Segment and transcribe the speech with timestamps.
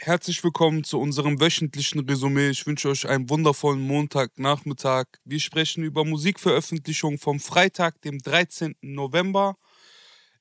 [0.00, 2.50] Herzlich willkommen zu unserem wöchentlichen Resümee.
[2.50, 5.06] Ich wünsche euch einen wundervollen Montagnachmittag.
[5.24, 8.76] Wir sprechen über Musikveröffentlichung vom Freitag, dem 13.
[8.80, 9.56] November,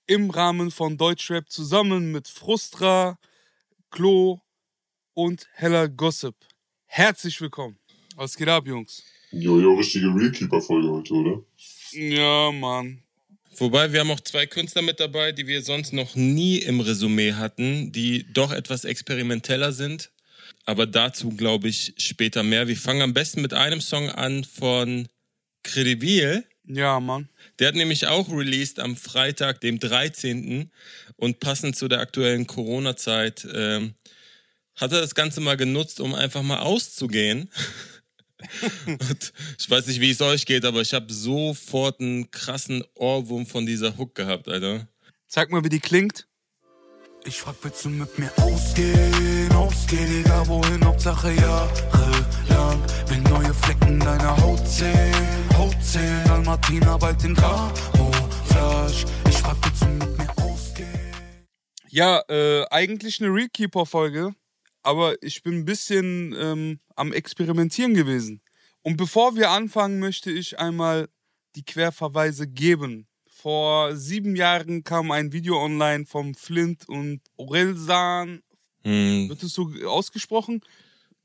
[0.06, 3.18] im Rahmen von Deutschrap zusammen mit Frustra,
[3.90, 4.42] Klo
[5.16, 6.36] und Hella Gossip.
[6.86, 7.80] Herzlich willkommen.
[8.16, 9.04] Was geht ab, Jungs?
[9.32, 11.44] Jojo, richtige Realkeeper-Folge heute, oder?
[11.94, 13.02] Ja, Mann.
[13.60, 17.34] Wobei wir haben auch zwei Künstler mit dabei, die wir sonst noch nie im Resümee
[17.34, 20.12] hatten, die doch etwas experimenteller sind.
[20.66, 22.68] Aber dazu glaube ich später mehr.
[22.68, 25.08] Wir fangen am besten mit einem Song an von
[25.64, 26.46] Credibil.
[26.66, 27.30] Ja, Mann.
[27.60, 30.70] Der hat nämlich auch released am Freitag, dem 13.
[31.16, 33.96] Und passend zu der aktuellen Corona-Zeit ähm,
[34.76, 37.50] hat er das Ganze mal genutzt, um einfach mal auszugehen.
[38.86, 43.46] Und ich weiß nicht, wie es euch geht, aber ich habe sofort einen krassen Ohrwurm
[43.46, 44.88] von dieser Hook gehabt, Alter.
[45.28, 46.28] Sag mal, wie die klingt.
[47.26, 49.52] Ich frag, willst du mit mir ausgehen?
[49.52, 52.82] Ausgehen, egal wohin, Hauptsache jahrelang.
[53.10, 55.14] Will neue Flecken deiner Haut sehen.
[55.58, 59.06] Haut sehen, Almartina bald in Camouflage.
[59.30, 60.88] Ich frag, willst du mit mir ausgehen?
[61.90, 64.34] Ja, äh, eigentlich eine Rekeeper-Folge,
[64.88, 68.40] aber ich bin ein bisschen ähm, am Experimentieren gewesen.
[68.84, 71.10] Und bevor wir anfangen, möchte ich einmal
[71.58, 73.06] die Querverweise geben.
[73.30, 78.40] Vor sieben Jahren kam ein Video online vom Flint und Orelsan.
[78.86, 79.28] Hm.
[79.28, 80.62] Wird es so ausgesprochen?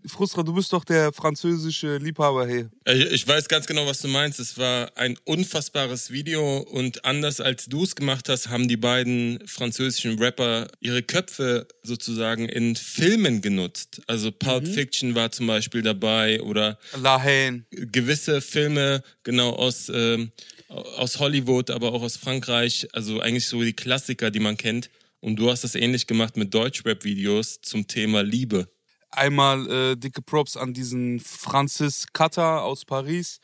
[0.06, 2.66] Frustra, du bist doch der französische Liebhaber, hey.
[2.84, 4.40] Äh, Ich weiß ganz genau, was du meinst.
[4.40, 9.46] Es war ein unfassbares Video und anders als du es gemacht hast, haben die beiden
[9.46, 14.02] französischen Rapper ihre Köpfe sozusagen in Filmen genutzt.
[14.06, 17.64] Also Pulp Fiction war zum Beispiel dabei oder La Haine.
[17.70, 20.32] gewisse Filme genau aus, ähm,
[20.68, 22.88] aus Hollywood, aber auch aus Frankreich.
[22.92, 24.90] Also eigentlich so die Klassiker, die man kennt.
[25.20, 28.68] Und du hast das ähnlich gemacht mit Deutschrap-Videos zum Thema Liebe.
[29.12, 33.40] Einmal äh, dicke Props an diesen Francis Cutter aus Paris,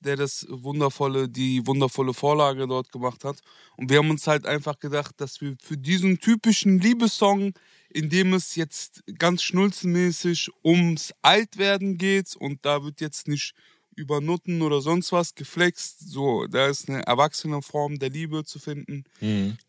[0.00, 3.40] der das wundervolle, die wundervolle Vorlage dort gemacht hat.
[3.76, 7.52] Und wir haben uns halt einfach gedacht, dass wir für diesen typischen Liebessong,
[7.90, 13.54] in dem es jetzt ganz schnulzenmäßig ums Altwerden geht und da wird jetzt nicht
[13.96, 18.60] über Nutten oder sonst was geflext, so, da ist eine erwachsene Form der Liebe zu
[18.60, 19.02] finden,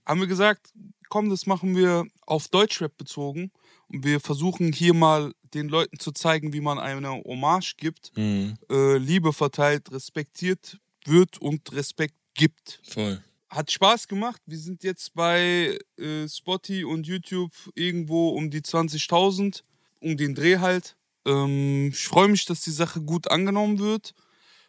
[0.06, 0.72] haben wir gesagt,
[1.10, 3.52] komm, das machen wir auf Deutschrap bezogen
[3.88, 8.98] und wir versuchen hier mal den Leuten zu zeigen, wie man eine Hommage gibt, äh,
[8.98, 12.82] Liebe verteilt, respektiert wird und Respekt gibt.
[12.84, 13.22] Voll.
[13.50, 14.42] Hat Spaß gemacht.
[14.46, 19.64] Wir sind jetzt bei äh, Spotty und YouTube irgendwo um die 20.000,
[20.00, 20.96] um den Dreh halt.
[21.26, 24.14] Ähm, ich freue mich, dass die Sache gut angenommen wird.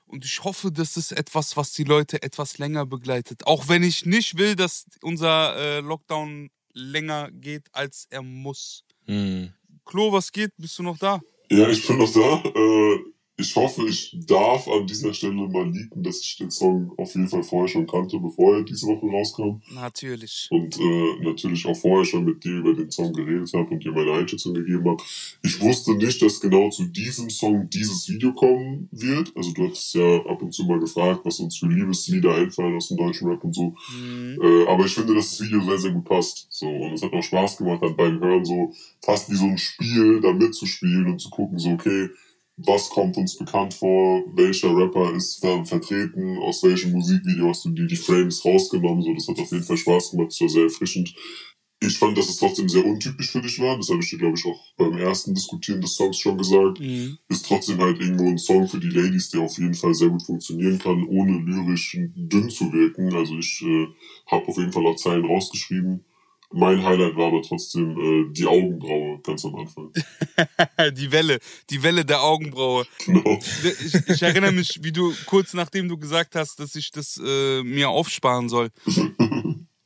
[0.06, 3.46] Und ich hoffe, das ist etwas, was die Leute etwas länger begleitet.
[3.46, 8.84] Auch wenn ich nicht will, dass unser äh, Lockdown länger geht, als er muss.
[9.06, 9.52] Hm.
[9.84, 10.52] Klo, was geht?
[10.56, 11.20] Bist du noch da?
[11.50, 12.42] Ja, ich bin noch da.
[12.48, 12.98] Äh,
[13.40, 17.28] ich hoffe, ich darf an dieser Stelle mal leaken, dass ich den Song auf jeden
[17.28, 19.62] Fall vorher schon kannte, bevor er diese Woche rauskam.
[19.74, 20.48] Natürlich.
[20.50, 23.92] Und äh, natürlich auch vorher schon mit dir über den Song geredet habe und dir
[23.92, 25.02] meine Einschätzung gegeben habe.
[25.42, 29.32] Ich wusste nicht, dass genau zu diesem Song dieses Video kommen wird.
[29.36, 32.88] Also du hattest ja ab und zu mal gefragt, was uns für Liebeslieder einfallen aus
[32.88, 33.74] dem deutschen Rap und so.
[33.94, 34.38] Mhm.
[34.42, 36.46] Äh, aber ich finde, dass das Video sehr, sehr gut passt.
[36.50, 38.72] So, und es hat auch Spaß gemacht, dann beim Hören so
[39.02, 42.10] fast wie so ein Spiel da mitzuspielen und zu gucken, so, okay,
[42.66, 47.70] was kommt uns bekannt vor, welcher Rapper ist da vertreten, aus welchem Musikvideo hast du
[47.70, 50.64] dir die Frames rausgenommen, so, das hat auf jeden Fall Spaß gemacht, das war sehr
[50.64, 51.14] erfrischend.
[51.82, 54.36] Ich fand, dass es trotzdem sehr untypisch für dich war, das habe ich dir, glaube
[54.36, 56.78] ich, auch beim ersten Diskutieren des Songs schon gesagt.
[56.78, 57.16] Mhm.
[57.28, 60.22] Ist trotzdem halt irgendwo ein Song für die Ladies, der auf jeden Fall sehr gut
[60.22, 63.14] funktionieren kann, ohne lyrisch dünn zu wirken.
[63.14, 63.86] Also ich äh,
[64.26, 66.04] habe auf jeden Fall auch Zeilen rausgeschrieben.
[66.52, 69.92] Mein Highlight war aber trotzdem äh, die Augenbraue ganz am Anfang.
[70.96, 71.38] die Welle,
[71.70, 72.86] die Welle der Augenbraue.
[73.06, 73.38] Genau.
[73.62, 77.62] Ich, ich erinnere mich, wie du kurz nachdem du gesagt hast, dass ich das äh,
[77.62, 78.70] mir aufsparen soll.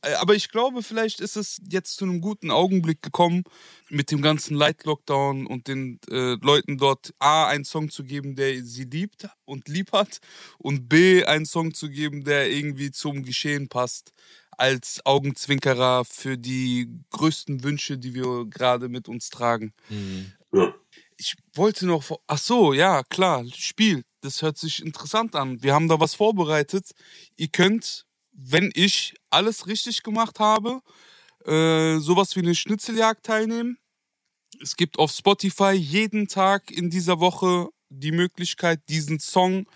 [0.05, 3.43] Äh, Aber ich glaube, vielleicht ist es jetzt zu einem guten Augenblick gekommen,
[3.89, 8.63] mit dem ganzen Light-Lockdown und den äh, Leuten dort A, einen Song zu geben, der
[8.63, 10.19] sie liebt und lieb hat
[10.57, 14.13] und B, einen Song zu geben, der irgendwie zum Geschehen passt,
[14.57, 19.73] als Augenzwinkerer für die größten Wünsche, die wir gerade mit uns tragen.
[20.53, 20.73] Ja.
[21.17, 22.03] Ich wollte noch.
[22.27, 24.03] Ach so, ja, klar, Spiel.
[24.21, 25.61] Das hört sich interessant an.
[25.61, 26.91] Wir haben da was vorbereitet.
[27.37, 30.81] Ihr könnt, wenn ich alles richtig gemacht habe,
[31.45, 33.77] äh, sowas wie eine Schnitzeljagd teilnehmen.
[34.61, 39.67] Es gibt auf Spotify jeden Tag in dieser Woche die Möglichkeit, diesen Song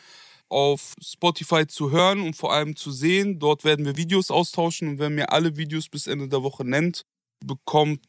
[0.50, 3.40] auf Spotify zu hören und vor allem zu sehen.
[3.40, 7.06] Dort werden wir Videos austauschen und wer mir alle Videos bis Ende der Woche nennt,
[7.46, 8.02] bekommt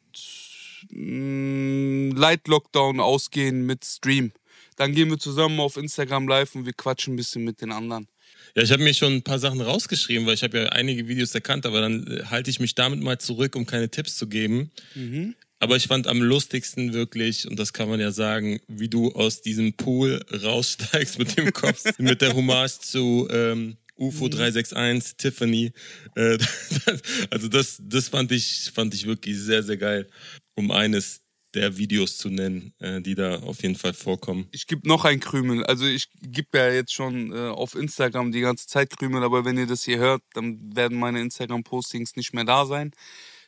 [0.89, 4.31] mh, Light Lockdown ausgehen mit Stream.
[4.75, 8.07] Dann gehen wir zusammen auf Instagram live und wir quatschen ein bisschen mit den anderen.
[8.55, 11.33] Ja, ich habe mir schon ein paar Sachen rausgeschrieben, weil ich habe ja einige Videos
[11.35, 14.71] erkannt, aber dann äh, halte ich mich damit mal zurück, um keine Tipps zu geben.
[14.95, 15.35] Mhm.
[15.61, 19.41] Aber ich fand am lustigsten wirklich, und das kann man ja sagen, wie du aus
[19.43, 25.71] diesem Pool raussteigst mit dem Kopf, mit der Hommage zu ähm, UFO 361, Tiffany.
[26.15, 26.39] Äh,
[27.29, 30.09] also das, das fand ich, fand ich wirklich sehr, sehr geil,
[30.55, 31.21] um eines
[31.53, 34.47] der Videos zu nennen, äh, die da auf jeden Fall vorkommen.
[34.51, 35.63] Ich gebe noch ein Krümel.
[35.63, 39.59] Also ich gebe ja jetzt schon äh, auf Instagram die ganze Zeit Krümel, aber wenn
[39.59, 42.93] ihr das hier hört, dann werden meine Instagram-Postings nicht mehr da sein.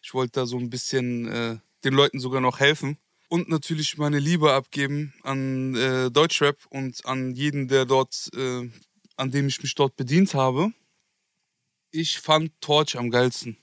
[0.03, 2.97] Ich wollte da so ein bisschen äh, den Leuten sogar noch helfen.
[3.29, 8.69] Und natürlich meine Liebe abgeben an äh, Deutschrap und an jeden, der dort, äh,
[9.15, 10.71] an dem ich mich dort bedient habe.
[11.91, 13.57] Ich fand Torch am geilsten.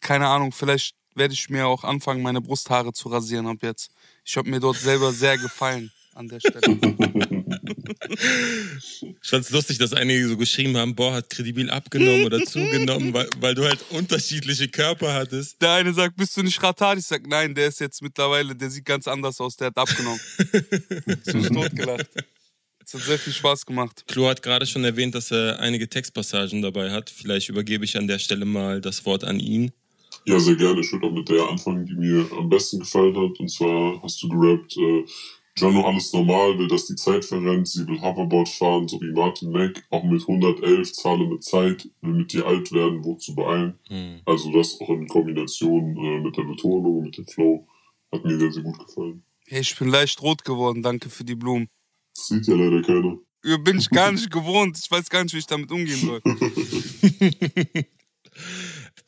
[0.00, 3.90] Keine Ahnung, vielleicht werde ich mir auch anfangen, meine Brusthaare zu rasieren ab jetzt.
[4.24, 6.78] Ich habe mir dort selber sehr gefallen an der Stelle.
[7.62, 13.28] Ich fand's lustig, dass einige so geschrieben haben, boah, hat kredibil abgenommen oder zugenommen, weil,
[13.40, 15.60] weil du halt unterschiedliche Körper hattest.
[15.62, 16.98] Der eine sagt, bist du nicht Ratat?
[16.98, 20.20] Ich sag, nein, der ist jetzt mittlerweile, der sieht ganz anders aus, der hat abgenommen.
[21.26, 22.08] Ich mich totgelacht.
[22.84, 24.04] Es hat sehr viel Spaß gemacht.
[24.08, 27.10] Klo hat gerade schon erwähnt, dass er einige Textpassagen dabei hat.
[27.10, 29.72] Vielleicht übergebe ich an der Stelle mal das Wort an ihn.
[30.24, 30.80] Ja, sehr gerne.
[30.80, 33.38] Ich würde auch mit der anfangen, die mir am besten gefallen hat.
[33.38, 35.04] Und zwar hast du gerappt, äh,
[35.56, 39.52] Jono alles normal, will, dass die Zeit verrennt, sie will Hoverboard fahren, so wie Martin
[39.52, 43.78] Mack, auch mit 111, zahle mit Zeit, will mit dir alt werden, wozu beeilen.
[43.88, 44.20] Hm.
[44.24, 47.66] Also das auch in Kombination äh, mit der Betonung, mit dem Flow,
[48.10, 49.22] hat mir sehr, sehr gut gefallen.
[49.46, 51.68] Hey, ich bin leicht rot geworden, danke für die Blumen.
[52.14, 53.18] Das sieht ja leider keiner.
[53.44, 54.78] Ja, Bin ich gar nicht gewohnt.
[54.82, 56.22] Ich weiß gar nicht, wie ich damit umgehen soll.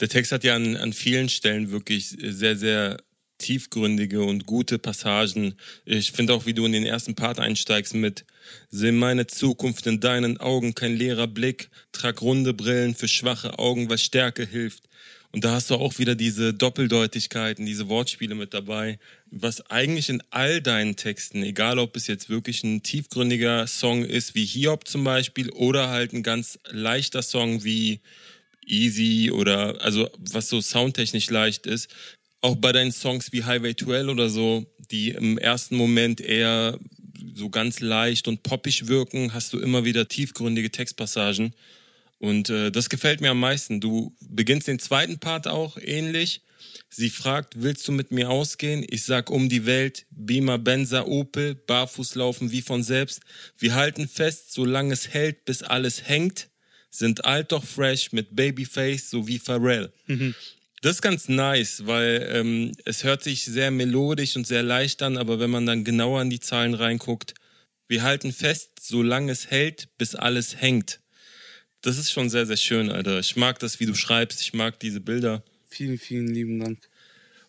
[0.01, 2.97] Der Text hat ja an, an vielen Stellen wirklich sehr, sehr
[3.45, 5.55] tiefgründige und gute Passagen.
[5.85, 8.25] Ich finde auch, wie du in den ersten Part einsteigst mit
[8.71, 13.91] Seh meine Zukunft in deinen Augen, kein leerer Blick, trag runde Brillen für schwache Augen,
[13.91, 14.85] was Stärke hilft.
[15.33, 18.99] Und da hast du auch wieder diese Doppeldeutigkeiten, diese Wortspiele mit dabei,
[19.31, 24.35] was eigentlich in all deinen Texten, egal ob es jetzt wirklich ein tiefgründiger Song ist,
[24.35, 28.01] wie Hiob zum Beispiel, oder halt ein ganz leichter Song wie
[28.65, 31.91] Easy oder also was so soundtechnisch leicht ist,
[32.45, 36.79] auch bei deinen Songs wie Highway to Hell oder so, die im ersten Moment eher
[37.35, 41.55] so ganz leicht und poppig wirken, hast du immer wieder tiefgründige Textpassagen.
[42.19, 43.81] Und äh, das gefällt mir am meisten.
[43.81, 46.43] Du beginnst den zweiten Part auch ähnlich.
[46.91, 48.85] Sie fragt, willst du mit mir ausgehen?
[48.89, 53.23] Ich sag um die Welt, Beamer, Benza, Opel, barfuß laufen wie von selbst.
[53.57, 56.51] Wir halten fest, solange es hält, bis alles hängt.
[56.91, 59.93] Sind alt doch fresh mit Babyface so wie Pharrell.
[60.85, 65.17] Das ist ganz nice, weil ähm, es hört sich sehr melodisch und sehr leicht an,
[65.17, 67.33] aber wenn man dann genauer in die Zahlen reinguckt,
[67.89, 71.01] wir halten fest, solange es hält, bis alles hängt.
[71.81, 73.19] Das ist schon sehr, sehr schön, Alter.
[73.19, 74.43] Ich mag das, wie du schreibst.
[74.43, 75.43] Ich mag diese Bilder.
[75.71, 76.87] Vielen, vielen lieben Dank.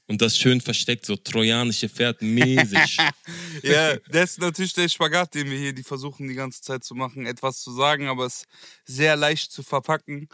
[0.07, 2.99] Und das schön versteckt, so trojanische Pferd mäßig.
[3.63, 6.95] Ja, das ist natürlich der Spagat, den wir hier die versuchen die ganze Zeit zu
[6.95, 8.45] machen, etwas zu sagen, aber es
[8.85, 10.29] sehr leicht zu verpacken.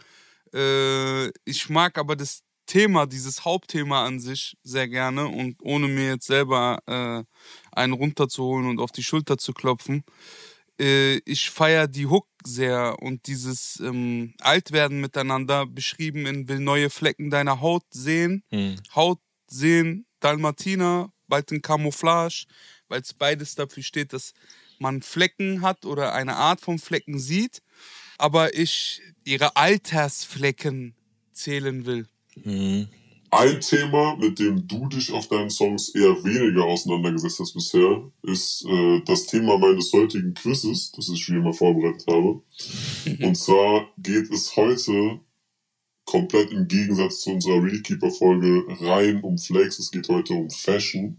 [0.54, 6.12] Äh, ich mag aber das Thema, dieses Hauptthema an sich sehr gerne und ohne mir
[6.12, 7.22] jetzt selber äh,
[7.70, 10.04] einen runterzuholen und auf die Schulter zu klopfen.
[10.80, 16.88] Äh, ich feiere die Hook sehr und dieses ähm, Altwerden miteinander beschrieben in will neue
[16.88, 18.42] Flecken deiner Haut sehen.
[18.48, 18.76] Hm.
[18.94, 22.46] Haut sehen, Dalmatiner, bald in Camouflage,
[22.88, 24.32] weil es beides dafür steht, dass
[24.78, 27.60] man Flecken hat oder eine Art von Flecken sieht,
[28.16, 30.94] aber ich ihre Altersflecken
[31.34, 32.08] zählen will.
[32.44, 32.88] Mhm.
[33.30, 38.62] Ein Thema, mit dem du dich auf deinen Songs eher weniger auseinandergesetzt hast bisher, ist
[38.68, 42.42] äh, das Thema meines heutigen Quizzes, das ich wie immer vorbereitet habe.
[43.26, 45.20] Und zwar geht es heute
[46.04, 49.78] komplett im Gegensatz zu unserer Realkeeper-Folge rein um Flex.
[49.78, 51.18] Es geht heute um Fashion.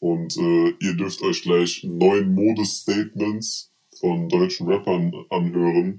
[0.00, 3.73] Und äh, ihr dürft euch gleich neun Modestatements
[4.04, 5.98] von deutschen Rappern anhören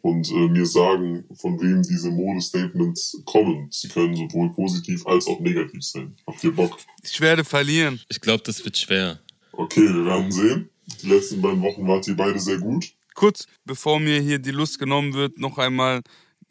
[0.00, 3.66] und äh, mir sagen, von wem diese Modestatements kommen.
[3.68, 6.14] Sie können sowohl positiv als auch negativ sein.
[6.24, 6.76] Habt ihr Bock?
[7.02, 8.00] Ich werde verlieren.
[8.08, 9.18] Ich glaube, das wird schwer.
[9.50, 10.70] Okay, wir werden sehen.
[11.02, 12.92] Die letzten beiden Wochen wart ihr beide sehr gut.
[13.14, 16.02] Kurz, bevor mir hier die Lust genommen wird, noch einmal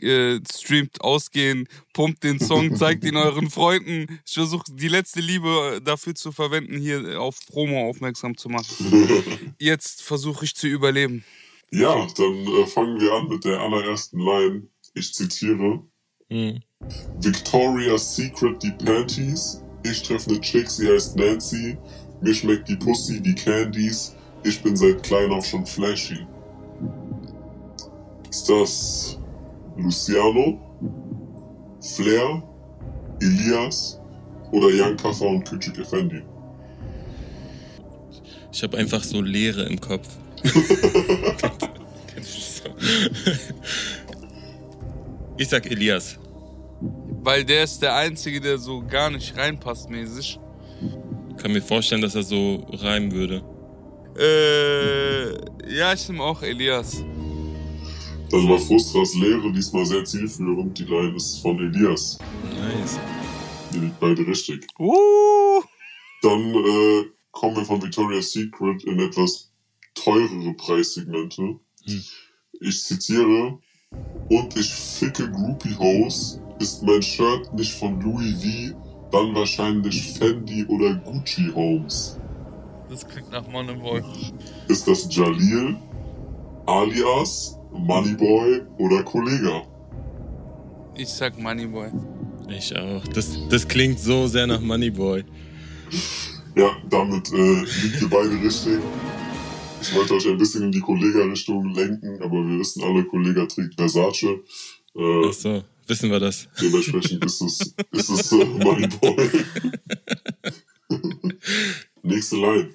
[0.04, 4.20] äh, streamt ausgehen, pumpt den Song, zeigt ihn euren Freunden.
[4.26, 9.56] Ich versuche die letzte Liebe dafür zu verwenden, hier auf Promo aufmerksam zu machen.
[9.60, 11.24] Jetzt versuche ich zu überleben.
[11.72, 14.68] Ja, dann äh, fangen wir an mit der allerersten Line.
[14.94, 15.84] Ich zitiere.
[16.30, 16.60] Mhm.
[17.20, 21.78] Victoria's Secret die Panties, Ich treffe ne Chick, sie heißt Nancy.
[22.22, 24.16] Mir schmeckt die Pussy wie Candies.
[24.44, 26.26] Ich bin seit klein auf schon flashy.
[28.30, 29.18] Ist das
[29.78, 30.60] Luciano,
[31.82, 32.44] Flair,
[33.22, 34.00] Elias
[34.52, 36.24] oder Jan Kaffer und Küçük Effendi?
[38.52, 40.10] Ich habe einfach so Leere im Kopf.
[45.38, 46.18] ich sag Elias.
[47.24, 50.40] Weil der ist der Einzige, der so gar nicht reinpasst mäßig.
[51.38, 53.44] Kann mir vorstellen, dass er so reimen würde.
[54.18, 55.32] Äh,
[55.74, 57.04] ja, ich nehme auch Elias.
[58.32, 60.78] Dann war Frustras Lehre diesmal sehr zielführend.
[60.80, 62.18] Die Line ist von Elias.
[62.44, 62.98] Nice.
[63.74, 64.66] Die liegt beide richtig.
[64.80, 65.62] Uh,
[66.22, 69.52] Dann äh, kommen wir von Victoria's Secret in etwas
[69.94, 71.42] teurere Preissegmente.
[71.42, 72.04] Hm.
[72.62, 73.60] Ich zitiere,
[74.30, 80.66] und ich ficke Groupie Hose, ist mein Shirt nicht von Louis V, dann wahrscheinlich Fendi
[80.68, 82.18] oder Gucci Homes.
[82.90, 84.02] das klingt nach Moneyboy.
[84.70, 85.76] Ist das Jalil,
[86.66, 89.64] alias Moneyboy oder Kollega?
[90.96, 91.90] Ich sag Moneyboy.
[92.50, 93.06] Ich auch.
[93.08, 95.24] Das, das klingt so sehr nach Moneyboy.
[96.56, 98.80] Ja, damit äh, liegt ihr beide richtig.
[99.82, 103.76] Ich wollte euch ein bisschen in die Kollega-Richtung lenken, aber wir wissen alle, Kollega trägt
[103.76, 104.24] Versace.
[104.96, 106.48] Äh, Ach so, wissen wir das.
[106.62, 109.30] dementsprechend ist es, ist es äh, Moneyboy.
[112.04, 112.70] Nächste Line.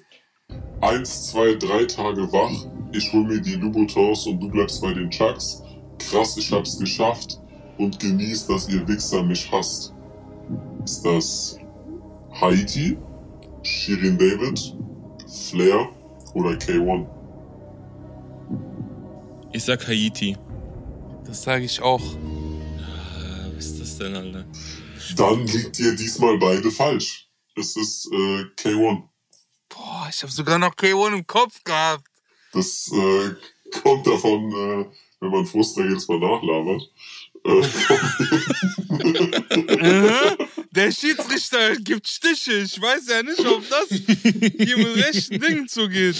[0.81, 2.65] Eins, zwei, drei Tage wach.
[2.91, 5.63] Ich hol mir die Louboutins und du bleibst bei den Chucks.
[5.97, 7.41] Krass, ich hab's geschafft.
[7.77, 9.93] Und genieß, dass ihr Wichser mich hasst.
[10.85, 11.59] Ist das
[12.39, 12.97] Haiti,
[13.63, 14.75] Shirin David,
[15.49, 15.89] Flair
[16.35, 17.07] oder K1?
[19.51, 20.37] Ich sag Haiti.
[21.25, 22.03] Das sage ich auch.
[22.79, 24.45] Ah, was ist das denn, Alter?
[25.17, 27.29] Dann liegt ihr diesmal beide falsch.
[27.55, 29.03] Es ist äh, K1.
[30.09, 32.03] Ich habe sogar noch K1 im Kopf gehabt.
[32.53, 33.31] Das äh,
[33.81, 34.85] kommt davon, äh,
[35.19, 36.81] wenn man Frustra jedes Mal nachlabert.
[37.45, 37.61] Äh,
[38.89, 40.37] Äh,
[40.71, 42.53] Der Schiedsrichter gibt Stiche.
[42.59, 46.15] Ich weiß ja nicht, ob das hier mit rechten Dingen zugeht.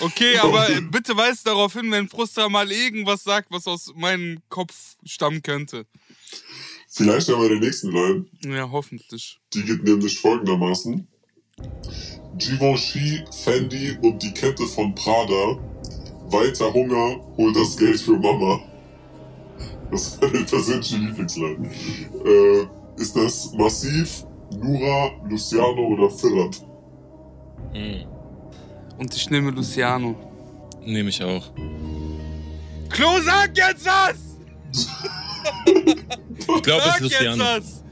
[0.00, 4.74] Okay, aber bitte weist darauf hin, wenn Frustra mal irgendwas sagt, was aus meinem Kopf
[5.04, 5.86] stammen könnte.
[6.88, 8.26] vielleicht aber der nächsten Line.
[8.44, 9.38] Ja, hoffentlich.
[9.54, 11.06] Die geht nämlich folgendermaßen.
[12.36, 15.58] Givenchy, Fendi und die Kette von Prada.
[16.30, 18.60] Weiter Hunger, hol das Geld für Mama.
[19.90, 21.70] Das ist meine persönliche Lieblingsline.
[22.24, 24.24] Äh, ist das Massiv,
[24.60, 26.62] Nura, Luciano oder Firat?
[27.72, 28.04] Hm.
[28.98, 30.14] Und ich nehme Luciano.
[30.84, 31.44] Nehme ich auch.
[32.90, 34.16] Klo, sag jetzt was!
[36.38, 37.44] Ich glaube, es Sag ist jetzt Luciano.
[37.44, 37.84] was!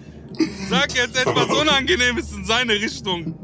[0.68, 3.35] Sag jetzt etwas Unangenehmes in seine Richtung.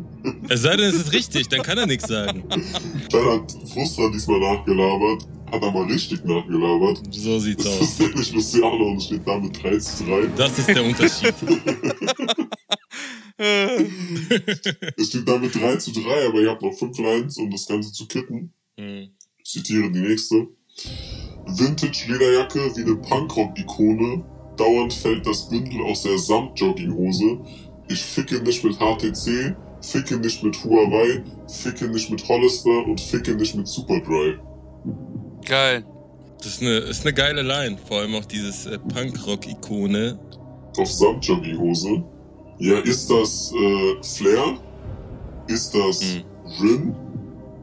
[0.48, 2.44] Es sei denn, es ist richtig, dann kann er nichts sagen.
[2.48, 7.00] Dann hat Frustra diesmal nachgelabert, hat aber richtig nachgelabert.
[7.10, 7.82] So sieht's Das aus.
[7.88, 10.26] ist nämlich Luciano und steht damit 3 zu 3.
[10.36, 11.34] Das ist der Unterschied.
[14.96, 17.92] Es steht damit 3 zu 3, aber ihr habt noch 5 Lines, um das Ganze
[17.92, 18.52] zu kitten.
[18.78, 19.08] Hm.
[19.38, 20.46] Ich zitiere die nächste.
[21.46, 24.24] Vintage-Lederjacke wie eine Punkrock-Ikone.
[24.56, 27.40] Dauernd fällt das Bündel aus der Samt-Jogginghose.
[27.88, 33.34] Ich ficke nicht mit HTC, ficke nicht mit Huawei, ficke nicht mit Hollister und ficke
[33.34, 34.38] nicht mit Superdry.
[35.44, 35.84] Geil.
[36.38, 37.76] Das ist eine, ist eine geile Line.
[37.86, 40.18] Vor allem auch dieses äh, Punkrock-Ikone.
[40.76, 42.02] Auf Samt-Jogginghose.
[42.58, 44.58] Ja, ist das äh, Flair?
[45.48, 46.22] Ist das Hm.
[46.60, 46.94] Rin?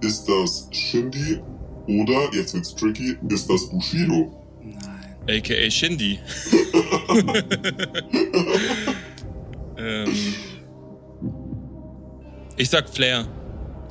[0.01, 1.39] Ist das Shindy?
[1.87, 4.31] Oder, jetzt wird's tricky, ist das Bushido?
[4.63, 5.15] Nein.
[5.27, 6.19] AKA Shindy.
[9.77, 10.09] ähm,
[12.59, 13.25] ich sag Flair.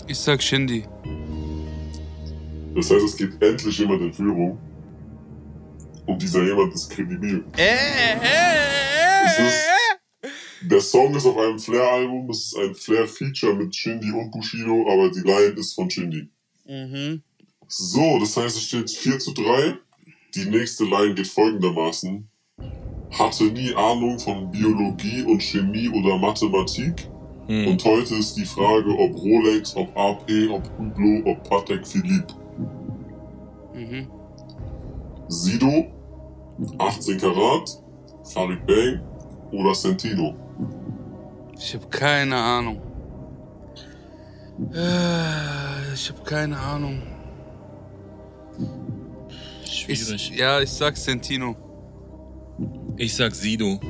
[0.07, 0.85] Ich sag Shindy.
[2.75, 4.59] Das heißt, es geht endlich jemand in Führung.
[6.07, 7.45] Und dieser jemand ist kredibil.
[7.57, 9.67] Äh, äh, Es ist-
[10.23, 10.29] äh,
[10.63, 15.11] Der Song ist auf einem Flair-Album, es ist ein Flair-Feature mit Shindy und Bushido, aber
[15.11, 16.29] die Line ist von Shindy.
[16.67, 16.87] äh.
[16.87, 17.23] Mhm.
[17.67, 19.75] So, das heißt, es steht 4 zu 3.
[20.35, 22.29] Die nächste Line geht folgendermaßen.
[23.11, 27.09] Hatte nie Ahnung von Biologie und Chemie oder Mathematik.
[27.49, 27.67] Hm.
[27.67, 32.35] Und heute ist die Frage, ob Rolex, ob AP, ob Hublot, ob Patek Philippe.
[33.75, 34.07] Mhm.
[35.28, 35.87] Sido,
[36.78, 37.83] 18 Karat,
[38.25, 39.00] Farid Bang
[39.50, 40.35] oder Sentino.
[41.57, 42.83] Ich habe keine Ahnung.
[44.75, 47.02] Äh, Ich habe keine Ahnung.
[49.64, 50.11] Schwierig.
[50.12, 51.57] Ich, ja, ich sag Sentino.
[52.97, 53.81] Ich sag Sido.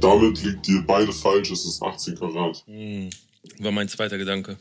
[0.00, 2.64] Damit liegt ihr beide falsch, es ist 18 Karat.
[2.66, 3.10] Hm.
[3.58, 4.56] War mein zweiter Gedanke.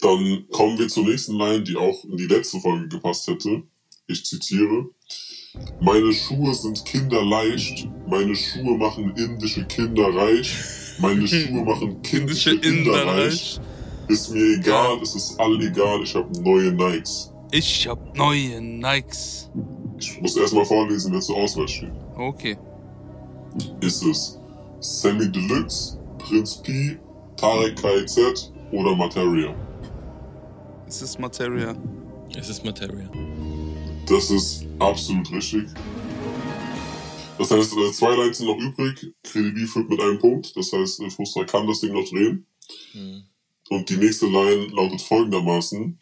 [0.00, 3.62] Dann kommen wir zur nächsten Line, die auch in die letzte Folge gepasst hätte.
[4.08, 4.86] Ich zitiere.
[5.80, 10.50] Meine Schuhe sind kinderleicht, meine Schuhe machen indische Kinder reich,
[10.98, 13.60] meine Schuhe machen kindische Inder reich.
[14.08, 17.30] Ist mir egal, es ist all egal, ich habe neue Nikes.
[17.50, 19.50] Ich hab neue Nikes.
[19.98, 21.92] Ich muss erstmal vorlesen, wer zur Auswahl steht.
[22.16, 22.56] Okay.
[23.80, 24.38] Ist es
[24.80, 26.98] Sammy Deluxe, Prinz P,
[27.36, 29.54] Tarek KIZ oder Materia?
[30.86, 31.74] Es ist Materia.
[32.36, 33.08] Es ist Materia.
[34.06, 35.68] Das ist absolut richtig.
[37.38, 39.14] Das heißt, äh, zwei Lines sind noch übrig.
[39.22, 40.56] Kredibil führt mit einem Punkt.
[40.56, 42.46] Das heißt, äh, Frustra kann das Ding noch drehen.
[42.92, 43.24] Hm.
[43.70, 45.98] Und die nächste Line lautet folgendermaßen.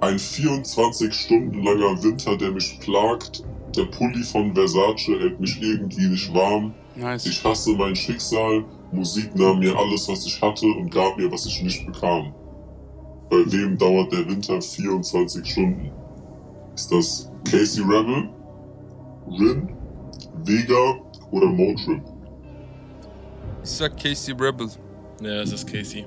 [0.00, 3.42] Ein 24 Stunden langer Winter, der mich plagt.
[3.76, 6.74] Der Pulli von Versace hält mich irgendwie nicht warm.
[6.96, 7.26] Nice.
[7.26, 8.64] Ich hasse mein Schicksal.
[8.90, 12.34] Musik nahm mir alles, was ich hatte und gab mir, was ich nicht bekam.
[13.30, 15.90] Bei wem dauert der Winter 24 Stunden?
[16.74, 18.30] Ist das Casey Rebel,
[19.38, 19.68] Rin,
[20.44, 22.02] Vega oder Motrip?
[23.62, 24.68] Ich sag Casey Rebel.
[25.20, 26.04] Ja, es ist Casey.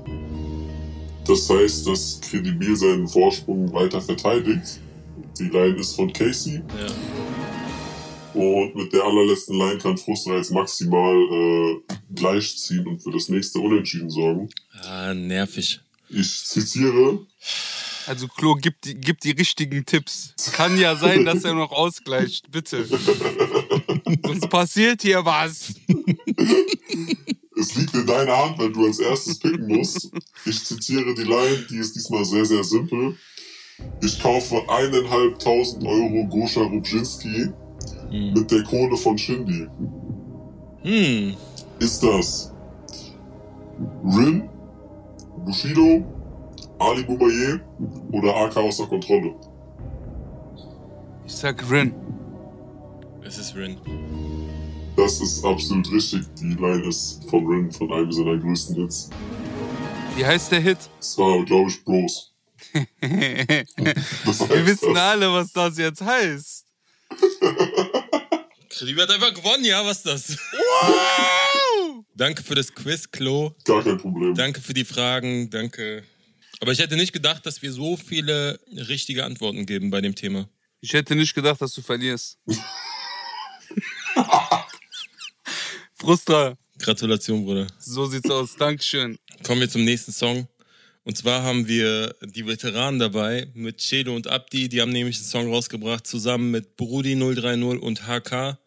[1.27, 4.79] Das heißt, dass Credibil seinen Vorsprung weiter verteidigt.
[5.37, 6.55] Die Line ist von Casey.
[6.55, 7.40] Ja.
[8.33, 11.81] Und mit der allerletzten Line kann Frustra jetzt maximal äh,
[12.13, 14.49] gleichziehen und für das nächste Unentschieden sorgen.
[14.83, 15.81] Ah, nervig.
[16.09, 17.25] Ich zitiere,
[18.05, 20.33] Also Klo, gib die, gib die richtigen Tipps.
[20.53, 22.51] Kann ja sein, dass er noch ausgleicht.
[22.51, 22.85] Bitte.
[24.25, 25.73] Sonst passiert hier was.
[27.57, 30.11] es liegt in deiner Hand, weil du als erstes picken musst.
[30.45, 33.17] Ich zitiere die Line, die ist diesmal sehr, sehr simpel.
[34.03, 37.51] Ich kaufe eineinhalbtausend Euro Goscha Rubczynski
[38.11, 38.33] Hm.
[38.33, 39.67] mit der Kohle von Shindy.
[40.83, 41.35] Hm.
[41.79, 42.51] Ist das
[44.03, 44.49] Rin,
[45.45, 46.03] Bushido,
[46.79, 47.59] Ali Boumaier
[48.11, 49.33] oder AK außer Kontrolle?
[51.25, 51.93] Ich sag Rin.
[53.23, 53.77] Es ist Rin.
[54.97, 56.21] Das ist absolut richtig.
[56.39, 59.09] Die Line ist von Rin, von einem seiner größten Hits.
[60.17, 60.77] Wie heißt der Hit?
[60.99, 62.33] Es war, glaube ich, Bros.
[62.73, 62.85] Wir
[64.25, 66.65] Das heißt, wissen das- alle, was das jetzt heißt.
[68.81, 70.37] Kredibil hat einfach gewonnen, ja, was ist das?
[72.15, 73.51] Danke für das Quiz, Klo.
[73.63, 74.33] Gar kein Problem.
[74.33, 75.51] Danke für die Fragen.
[75.51, 76.03] Danke.
[76.59, 80.49] Aber ich hätte nicht gedacht, dass wir so viele richtige Antworten geben bei dem Thema.
[80.79, 82.39] Ich hätte nicht gedacht, dass du verlierst.
[85.93, 87.67] Frustra, Gratulation, Bruder.
[87.77, 88.55] so sieht's aus.
[88.55, 89.19] Dankeschön.
[89.45, 90.47] Kommen wir zum nächsten Song.
[91.03, 94.69] Und zwar haben wir die Veteranen dabei mit Chelo und Abdi.
[94.69, 98.57] Die haben nämlich einen Song rausgebracht zusammen mit Brudi 030 und HK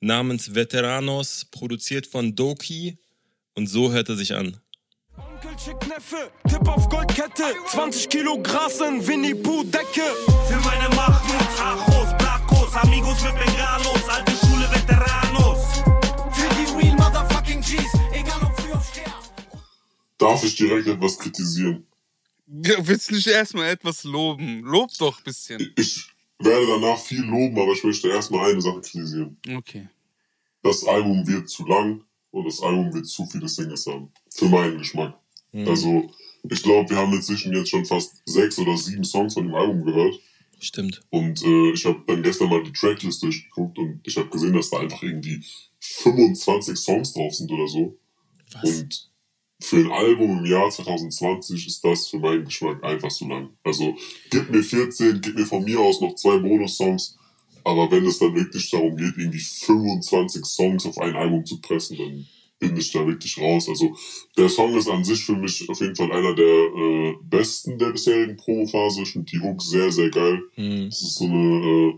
[0.00, 2.98] namens Veteranos, produziert von Doki.
[3.54, 4.60] Und so hört er sich an.
[5.16, 10.02] Onkel schick Neffe, Tipp auf Goldkette, 20 Kilo Gras in Winnie Pooh Decke.
[10.48, 15.82] Für meine Mahmouds, Achos, Blackos, Amigos mit Bengalos, alte Schule Veteranos.
[16.32, 19.12] Für die real motherfucking G's, egal ob früh auf Stern.
[20.18, 21.86] Darf ich direkt etwas kritisieren?
[22.46, 24.60] Ja, willst du nicht erstmal etwas loben?
[24.62, 25.72] Lob doch ein bisschen.
[25.76, 29.36] Ich werde danach viel loben, aber ich möchte erstmal eine Sache kritisieren.
[29.56, 29.88] Okay.
[30.62, 34.10] Das Album wird zu lang und das Album wird zu viele Singles haben.
[34.30, 35.18] Für meinen Geschmack.
[35.66, 36.10] Also,
[36.50, 39.84] ich glaube, wir haben inzwischen jetzt schon fast sechs oder sieben Songs von dem Album
[39.84, 40.18] gehört.
[40.58, 41.00] Stimmt.
[41.10, 44.70] Und äh, ich habe dann gestern mal die Tracklist durchgeguckt und ich habe gesehen, dass
[44.70, 45.44] da einfach irgendwie
[45.78, 47.96] 25 Songs drauf sind oder so.
[48.52, 48.80] Was?
[48.80, 49.10] Und
[49.64, 53.50] für ein Album im Jahr 2020 ist das für meinen Geschmack einfach zu lang.
[53.62, 53.96] Also
[54.30, 57.18] gib mir 14, gib mir von mir aus noch zwei Bonus-Songs.
[57.64, 61.96] Aber wenn es dann wirklich darum geht, irgendwie 25 Songs auf ein Album zu pressen,
[61.96, 62.26] dann
[62.58, 63.68] bin ich da wirklich raus.
[63.68, 63.96] Also
[64.36, 67.90] der Song ist an sich für mich auf jeden Fall einer der äh, besten der
[67.90, 69.02] bisherigen Promophase.
[69.02, 70.42] Ich finde die Hook sehr, sehr geil.
[70.54, 70.90] Hm.
[70.90, 71.94] Das ist so eine, äh,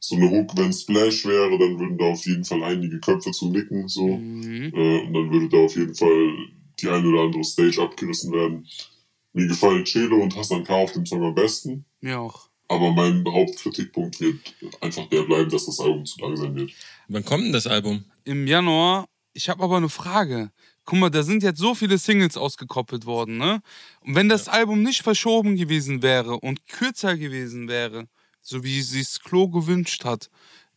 [0.00, 3.50] so eine Hook, wenn Splash wäre, dann würden da auf jeden Fall einige Köpfe zum
[3.50, 4.06] Nicken, so.
[4.06, 4.72] Mhm.
[4.72, 6.48] Äh, und dann würde da auf jeden Fall
[6.80, 8.66] die eine oder andere Stage abgerissen werden.
[9.32, 10.74] Mir gefallen Chelo und Hassan K.
[10.74, 11.84] auf dem Song am besten.
[12.00, 12.48] Mir auch.
[12.68, 14.40] Aber mein Hauptkritikpunkt wird
[14.80, 16.70] einfach der bleiben, dass das Album zu lang sein wird.
[17.08, 18.04] Wann kommt denn das Album?
[18.24, 19.06] Im Januar.
[19.32, 20.50] Ich habe aber eine Frage.
[20.84, 23.60] Guck mal, da sind jetzt so viele Singles ausgekoppelt worden, ne?
[24.00, 28.08] Und wenn das Album nicht verschoben gewesen wäre und kürzer gewesen wäre,
[28.40, 30.30] so wie sich's Klo gewünscht hat,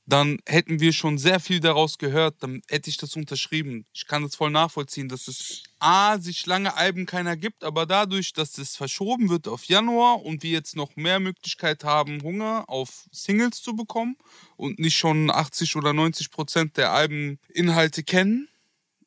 [0.05, 3.85] dann hätten wir schon sehr viel daraus gehört, dann hätte ich das unterschrieben.
[3.93, 8.33] Ich kann das voll nachvollziehen, dass es A, sich lange Alben keiner gibt, aber dadurch,
[8.33, 13.05] dass es verschoben wird auf Januar und wir jetzt noch mehr Möglichkeit haben, Hunger auf
[13.11, 14.17] Singles zu bekommen
[14.57, 18.47] und nicht schon 80 oder 90 Prozent der Albeninhalte kennen,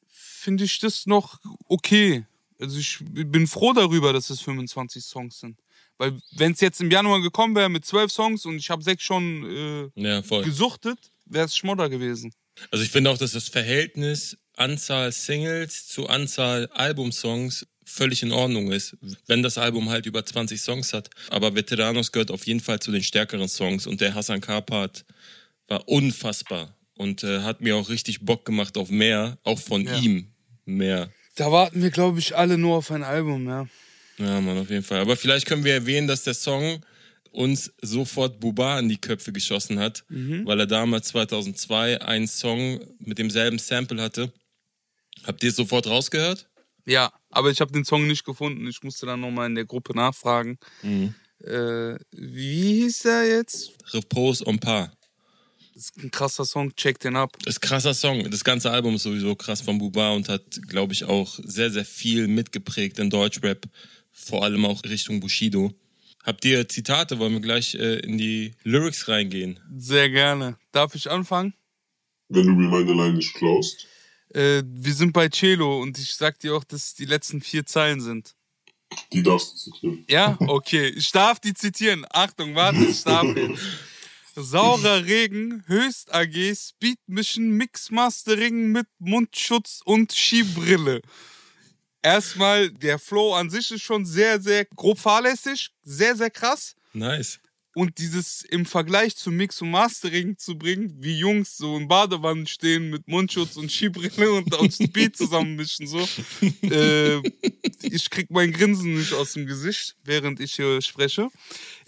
[0.06, 2.26] finde ich das noch okay.
[2.60, 5.58] Also ich bin froh darüber, dass es 25 Songs sind.
[5.98, 9.02] Weil wenn es jetzt im Januar gekommen wäre mit 12 Songs und ich habe sechs
[9.04, 10.44] schon äh, Ja, voll.
[10.44, 12.32] gesuchtet, wäre es Schmodder gewesen.
[12.70, 18.72] Also ich finde auch, dass das Verhältnis Anzahl Singles zu Anzahl Albumsongs völlig in Ordnung
[18.72, 21.10] ist, wenn das Album halt über 20 Songs hat.
[21.30, 25.04] Aber Veteranos gehört auf jeden Fall zu den stärkeren Songs und der Hassan K-Part
[25.68, 29.98] war unfassbar und äh, hat mir auch richtig Bock gemacht auf mehr, auch von Ja.
[29.98, 30.28] ihm
[30.64, 31.10] mehr.
[31.36, 33.66] Da warten wir, glaube ich, alle nur auf ein Album, ja.
[34.18, 35.00] Ja, Mann, auf jeden Fall.
[35.00, 36.84] Aber vielleicht können wir erwähnen, dass der Song
[37.30, 40.04] uns sofort Buba in die Köpfe geschossen hat,
[40.46, 44.32] weil er damals 2002 einen Song mit demselben Sample hatte.
[45.24, 46.48] Habt ihr es sofort rausgehört?
[46.86, 48.66] Ja, aber ich habe den Song nicht gefunden.
[48.68, 50.58] Ich musste dann nochmal in der Gruppe nachfragen.
[51.42, 53.72] Äh, wie hieß der jetzt?
[53.92, 54.92] Repose on Par.
[55.74, 57.32] Das ist ein krasser Song, check den ab.
[57.42, 58.30] Das ist ein krasser Song.
[58.30, 61.84] Das ganze Album ist sowieso krass von Buba und hat, glaube ich, auch sehr, sehr
[61.84, 63.66] viel mitgeprägt in Deutschrap.
[64.14, 65.74] Vor allem auch Richtung Bushido.
[66.22, 67.18] Habt ihr Zitate?
[67.18, 69.60] Wollen wir gleich äh, in die Lyrics reingehen?
[69.76, 70.56] Sehr gerne.
[70.72, 71.52] Darf ich anfangen?
[72.28, 73.86] Wenn du mir meine Line nicht klaust.
[74.32, 77.66] Äh, wir sind bei Cello und ich sag dir auch, dass es die letzten vier
[77.66, 78.34] Zeilen sind.
[79.12, 80.04] Die darfst du zitieren.
[80.08, 80.36] Ja?
[80.40, 80.88] Okay.
[80.88, 82.06] Ich darf die zitieren.
[82.10, 83.62] Achtung, warte, ich darf jetzt.
[84.36, 91.02] Saurer Regen, Höchst AG, Speed Mission, Mix Mastering mit Mundschutz und Skibrille.
[92.04, 96.76] Erstmal, der Flow an sich ist schon sehr, sehr grob fahrlässig, sehr, sehr krass.
[96.92, 97.40] Nice.
[97.74, 102.46] Und dieses im Vergleich zu Mix und Mastering zu bringen, wie Jungs so in Badewannen
[102.46, 106.06] stehen mit Mundschutz und Skibrille und auf Speed zusammenmischen, so.
[106.62, 107.22] Äh,
[107.80, 111.30] ich krieg mein Grinsen nicht aus dem Gesicht, während ich hier spreche.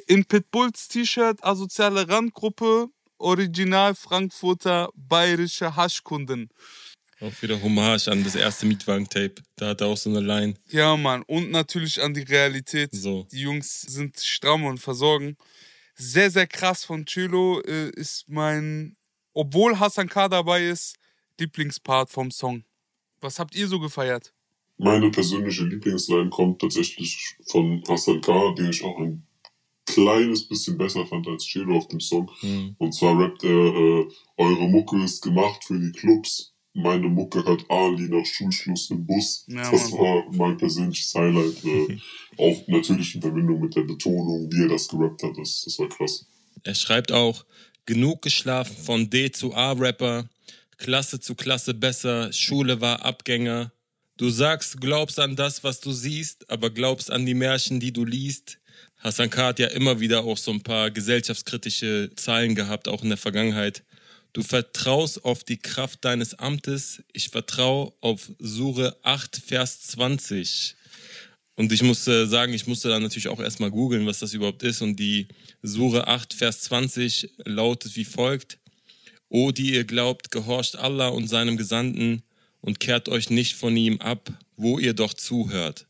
[0.06, 6.48] In Pitbulls T-Shirt, asoziale Randgruppe, Original Frankfurter bayerische Haschkunden.
[7.20, 9.36] Auch wieder Hommage an das erste Mietwagen-Tape.
[9.56, 10.54] Da hat er auch so eine Line.
[10.68, 11.22] Ja, Mann.
[11.22, 12.90] Und natürlich an die Realität.
[12.92, 13.26] So.
[13.32, 15.36] Die Jungs sind stramm und versorgen.
[15.94, 18.96] Sehr, sehr krass von Chilo äh, ist mein,
[19.32, 20.28] obwohl Hassan K.
[20.28, 20.96] dabei ist,
[21.40, 22.64] Lieblingspart vom Song.
[23.22, 24.34] Was habt ihr so gefeiert?
[24.76, 29.26] Meine persönliche Lieblingsline kommt tatsächlich von Hassan K., den ich auch ein
[29.86, 32.30] kleines bisschen besser fand als Chelo auf dem Song.
[32.76, 36.52] Und zwar rappt er, äh, eure Mucke ist gemacht für die Clubs.
[36.78, 39.46] Meine Mucke hört Ali nach Schulschluss im Bus.
[39.48, 41.64] Ja, das war mein persönliches Highlight.
[41.64, 41.98] Äh,
[42.36, 45.38] auch natürlich in Verbindung mit der Betonung, wie er das gerappt hat.
[45.38, 46.26] Das, das war krass.
[46.64, 47.46] Er schreibt auch,
[47.86, 50.28] genug geschlafen von D zu A-Rapper,
[50.76, 53.72] Klasse zu Klasse besser, Schule war Abgänger.
[54.18, 58.04] Du sagst, glaubst an das, was du siehst, aber glaubst an die Märchen, die du
[58.04, 58.58] liest.
[58.98, 59.46] Hassan K.
[59.46, 63.82] hat ja immer wieder auch so ein paar gesellschaftskritische Zeilen gehabt, auch in der Vergangenheit.
[64.36, 70.76] Du vertraust auf die Kraft deines Amtes, ich vertraue auf Sure 8, Vers 20.
[71.54, 74.82] Und ich musste sagen, ich musste dann natürlich auch erstmal googeln, was das überhaupt ist.
[74.82, 75.28] Und die
[75.62, 78.58] Sure 8, Vers 20 lautet wie folgt.
[79.30, 82.22] O, die ihr glaubt, gehorcht Allah und seinem Gesandten
[82.60, 85.86] und kehrt euch nicht von ihm ab, wo ihr doch zuhört.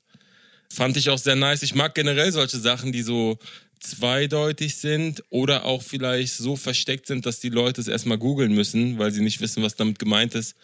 [0.71, 1.65] Fand ich auch sehr nice.
[1.65, 3.41] Ich mag generell solche Sachen, die so
[3.91, 8.99] zweideutig sind oder auch vielleicht so versteckt sind, dass die Leute es erstmal googeln müssen,
[8.99, 10.55] weil sie nicht wissen, was damit gemeint ist.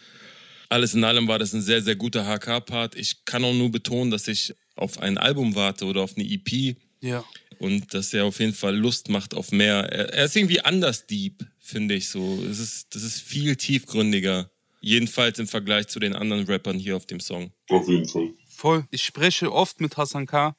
[0.69, 2.95] Alles in allem war das ein sehr, sehr guter HK-Part.
[2.95, 6.75] Ich kann auch nur betonen, dass ich auf ein Album warte oder auf eine EP
[7.01, 7.23] Ja.
[7.59, 9.83] und dass er auf jeden Fall Lust macht auf mehr.
[9.91, 12.43] Er, ist irgendwie anders deep, finde ich so.
[12.49, 14.49] Es ist, das ist viel tiefgründiger.
[14.81, 17.51] Jedenfalls im Vergleich zu den anderen Rappern hier auf dem Song.
[17.69, 18.29] Auf jeden Fall.
[18.49, 18.85] Voll.
[18.91, 20.55] Ich spreche oft mit Hassan K.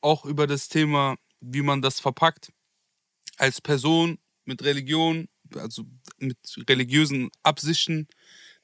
[0.00, 2.52] auch über das Thema, wie man das verpackt.
[3.36, 5.84] Als Person mit Religion, also
[6.18, 8.08] mit religiösen Absichten,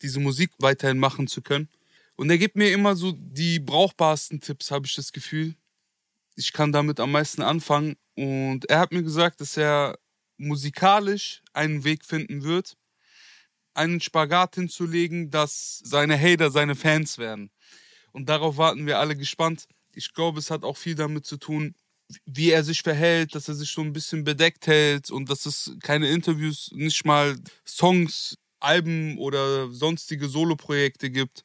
[0.01, 1.69] diese Musik weiterhin machen zu können.
[2.17, 5.55] Und er gibt mir immer so die brauchbarsten Tipps, habe ich das Gefühl.
[6.37, 7.97] Ich kann damit am meisten anfangen.
[8.15, 9.99] Und er hat mir gesagt, dass er
[10.37, 12.77] musikalisch einen Weg finden wird,
[13.75, 17.51] einen Spagat hinzulegen, dass seine Hater seine Fans werden.
[18.13, 19.69] Und darauf warten wir alle gespannt.
[19.93, 21.75] Ich glaube, es hat auch viel damit zu tun,
[22.25, 25.73] wie er sich verhält, dass er sich so ein bisschen bedeckt hält und dass es
[25.83, 31.45] keine Interviews, nicht mal Songs, Alben oder sonstige Soloprojekte gibt,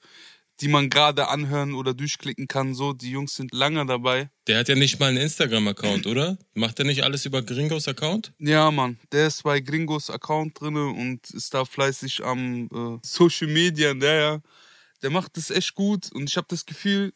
[0.62, 2.74] die man gerade anhören oder durchklicken kann.
[2.74, 4.30] So, die Jungs sind lange dabei.
[4.48, 6.38] Der hat ja nicht mal einen Instagram-Account, oder?
[6.54, 8.34] Macht er nicht alles über Gringos Account?
[8.40, 13.48] Ja, Mann, der ist bei Gringos Account drinne und ist da fleißig am äh, Social
[13.48, 13.94] Media.
[13.94, 14.42] Der, ja,
[15.02, 17.14] der macht das echt gut und ich habe das Gefühl,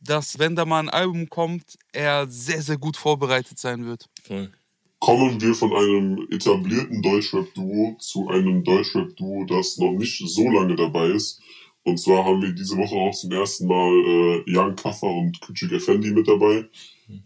[0.00, 4.06] dass wenn da mal ein Album kommt, er sehr, sehr gut vorbereitet sein wird.
[4.22, 4.50] Voll.
[4.98, 11.06] Kommen wir von einem etablierten Deutschrap-Duo zu einem Deutschrap-Duo, das noch nicht so lange dabei
[11.08, 11.40] ist
[11.82, 15.72] Und zwar haben wir diese Woche auch zum ersten Mal äh, Young Kaffer und Küçük
[15.72, 16.68] Effendi mit dabei.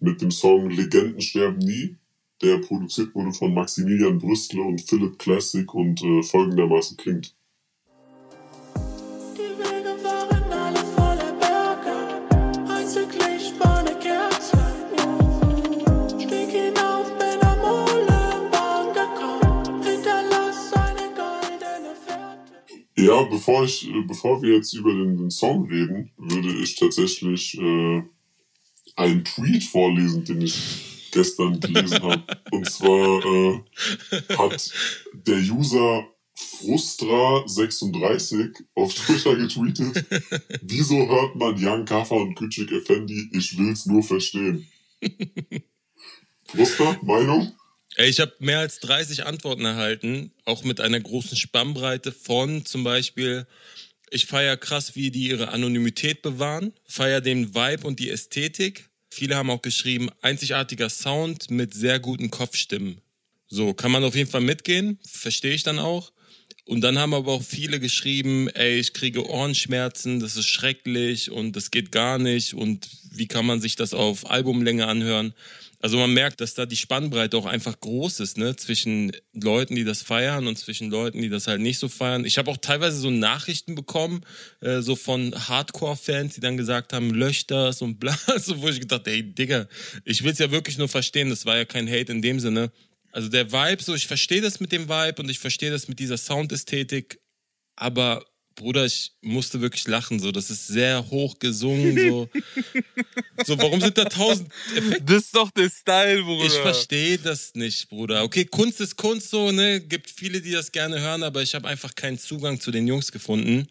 [0.00, 1.96] Mit dem Song Legenden sterben nie.
[2.42, 7.34] Der produziert wurde von Maximilian Brüstle und Philipp Classic und äh, folgendermaßen klingt.
[23.04, 27.58] Ja, bevor ich, äh, bevor wir jetzt über den, den Song reden, würde ich tatsächlich
[27.58, 28.02] äh,
[28.96, 32.24] einen Tweet vorlesen, den ich gestern gelesen habe.
[32.50, 33.60] Und zwar äh,
[34.38, 34.72] hat
[35.12, 40.06] der User Frustra36 auf Twitter getweetet,
[40.62, 44.66] wieso hört man Jan Kaffer und Küçük Effendi, ich will's nur verstehen.
[46.46, 47.52] Frustra, Meinung?
[47.96, 53.46] Ich habe mehr als 30 Antworten erhalten, auch mit einer großen Spannbreite von zum Beispiel,
[54.10, 58.88] ich feier krass, wie die ihre Anonymität bewahren, feier den Vibe und die Ästhetik.
[59.10, 63.00] Viele haben auch geschrieben, einzigartiger Sound mit sehr guten Kopfstimmen.
[63.46, 66.12] So, kann man auf jeden Fall mitgehen, verstehe ich dann auch.
[66.66, 71.54] Und dann haben aber auch viele geschrieben, ey, ich kriege Ohrenschmerzen, das ist schrecklich und
[71.54, 75.34] das geht gar nicht und wie kann man sich das auf Albumlänge anhören?
[75.84, 79.84] Also man merkt, dass da die Spannbreite auch einfach groß ist, ne, zwischen Leuten, die
[79.84, 82.24] das feiern und zwischen Leuten, die das halt nicht so feiern.
[82.24, 84.24] Ich habe auch teilweise so Nachrichten bekommen,
[84.62, 88.80] äh, so von Hardcore-Fans, die dann gesagt haben, lösch das und bla, so, wo ich
[88.80, 89.68] gedacht, ey, Digga,
[90.06, 92.72] ich will's ja wirklich nur verstehen, das war ja kein Hate in dem Sinne.
[93.12, 95.98] Also der Vibe, so ich verstehe das mit dem Vibe und ich verstehe das mit
[95.98, 97.20] dieser Soundästhetik,
[97.76, 102.28] aber Bruder, ich musste wirklich lachen, so das ist sehr hoch gesungen, so.
[103.44, 105.04] so, warum sind da tausend Effekte?
[105.04, 106.46] Das ist doch der Style, Bruder.
[106.46, 108.22] Ich verstehe das nicht, Bruder.
[108.22, 109.80] Okay, Kunst ist Kunst so, ne?
[109.80, 113.10] Gibt viele, die das gerne hören, aber ich habe einfach keinen Zugang zu den Jungs
[113.10, 113.68] gefunden.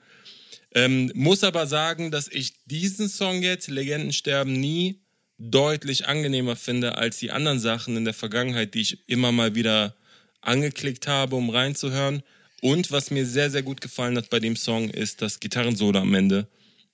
[0.76, 5.02] Ähm, muss aber sagen, dass ich diesen Song jetzt, Legenden sterben nie,
[5.38, 9.96] deutlich angenehmer finde als die anderen Sachen in der Vergangenheit, die ich immer mal wieder
[10.42, 12.24] angeklickt habe, um reinzuhören.
[12.64, 16.14] Und was mir sehr, sehr gut gefallen hat bei dem Song, ist das Gitarrensolo am
[16.14, 16.48] Ende.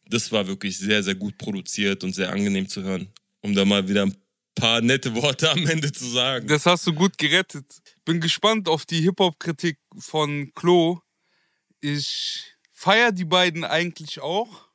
[0.08, 3.14] Das war wirklich sehr, sehr gut produziert und sehr angenehm zu hören.
[3.42, 4.16] Um da mal wieder ein
[4.56, 6.48] paar nette Worte am Ende zu sagen.
[6.48, 7.66] Das hast du gut gerettet.
[8.04, 11.02] Bin gespannt auf die Hip-Hop-Kritik von Klo.
[11.82, 14.70] Ich feiere die beiden eigentlich auch.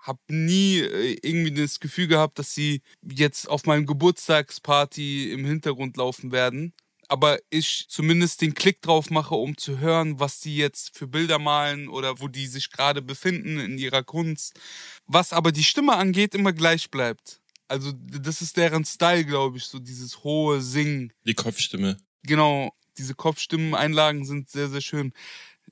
[0.00, 5.96] Hab nie äh, irgendwie das Gefühl gehabt, dass sie jetzt auf meinem Geburtstagsparty im Hintergrund
[5.96, 6.74] laufen werden.
[7.14, 11.38] Aber ich zumindest den Klick drauf mache, um zu hören, was die jetzt für Bilder
[11.38, 14.58] malen oder wo die sich gerade befinden in ihrer Kunst.
[15.06, 17.40] Was aber die Stimme angeht, immer gleich bleibt.
[17.68, 21.12] Also das ist deren Style, glaube ich, so dieses hohe Singen.
[21.24, 21.98] Die Kopfstimme.
[22.24, 25.12] Genau, diese Kopfstimmeneinlagen sind sehr, sehr schön.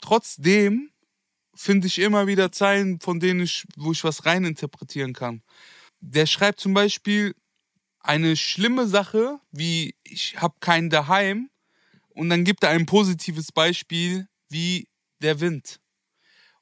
[0.01, 0.93] Trotzdem
[1.57, 5.43] finde ich immer wieder Zeilen, von denen ich, wo ich was reininterpretieren kann.
[5.99, 7.35] Der schreibt zum Beispiel
[8.03, 11.51] eine schlimme Sache, wie ich habe keinen daheim,
[12.15, 14.89] und dann gibt er ein positives Beispiel wie
[15.21, 15.81] der Wind.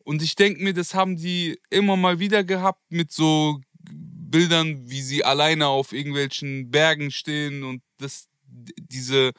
[0.04, 5.02] Und ich denke mir, das haben die immer mal wieder gehabt mit so Bildern, wie
[5.02, 9.32] sie alleine auf irgendwelchen Bergen stehen und das, diese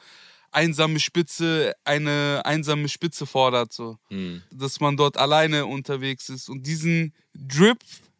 [0.50, 3.98] einsame Spitze eine einsame Spitze fordert, so.
[4.08, 4.42] Hm.
[4.50, 6.50] Dass man dort alleine unterwegs ist.
[6.50, 7.78] Und diesen Drip,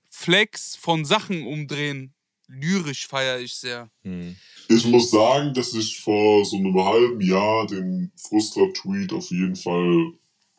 [0.08, 2.14] Flex von Sachen umdrehen,
[2.48, 3.90] lyrisch feiere ich sehr.
[4.02, 4.36] Hm.
[4.68, 10.12] Ich muss sagen, dass ich vor so einem halben Jahr den Frustra-Tweet auf jeden Fall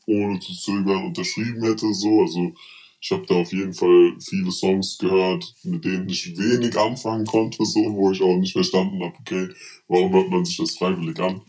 [0.05, 1.93] ohne zu zögern unterschrieben hätte.
[1.93, 2.21] So.
[2.21, 2.53] Also
[2.99, 7.65] ich habe da auf jeden Fall viele Songs gehört, mit denen ich wenig anfangen konnte,
[7.65, 9.49] so, wo ich auch nicht verstanden habe, okay,
[9.89, 11.41] warum hört man sich das freiwillig an?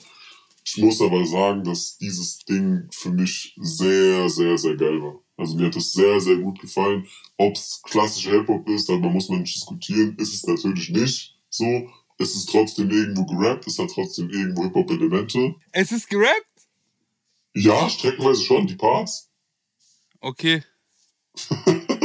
[0.65, 5.24] Ich muss aber sagen, dass dieses Ding für mich sehr, sehr, sehr geil war.
[5.37, 7.07] Also mir hat es sehr, sehr gut gefallen.
[7.37, 11.91] Ob es klassischer Hip-Hop ist, darüber muss man nicht diskutieren, ist es natürlich nicht so.
[12.19, 15.57] Es ist trotzdem irgendwo gerappt, es hat trotzdem irgendwo Hip-Hop-Elemente.
[15.73, 16.69] Es ist gerappt?
[17.55, 19.31] Ja, streckenweise schon, die Parts.
[20.21, 20.63] Okay.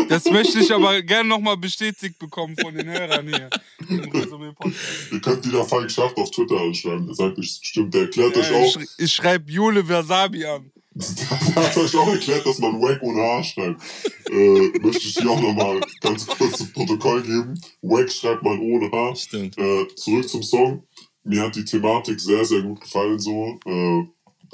[0.09, 3.49] Das möchte ich aber gerne nochmal bestätigt bekommen von den Hörern hier.
[3.87, 8.49] Ihr könnt wieder Falk Schacht auf Twitter anschreiben, der sagt euch bestimmt, der erklärt euch
[8.49, 10.71] Ja, auch, ich, ich schreibe Jule Wasabi an.
[11.55, 13.81] der hat euch auch erklärt, dass man Wack ohne H schreibt.
[14.29, 17.59] Äh, möchte ich hier auch nochmal ganz kurz zu Protokoll geben.
[17.81, 19.15] Wack schreibt man ohne H.
[19.15, 19.57] Stimmt.
[19.57, 20.83] Äh, zurück zum Song.
[21.23, 23.59] Mir hat die Thematik sehr, sehr gut gefallen so.
[23.65, 24.03] Äh,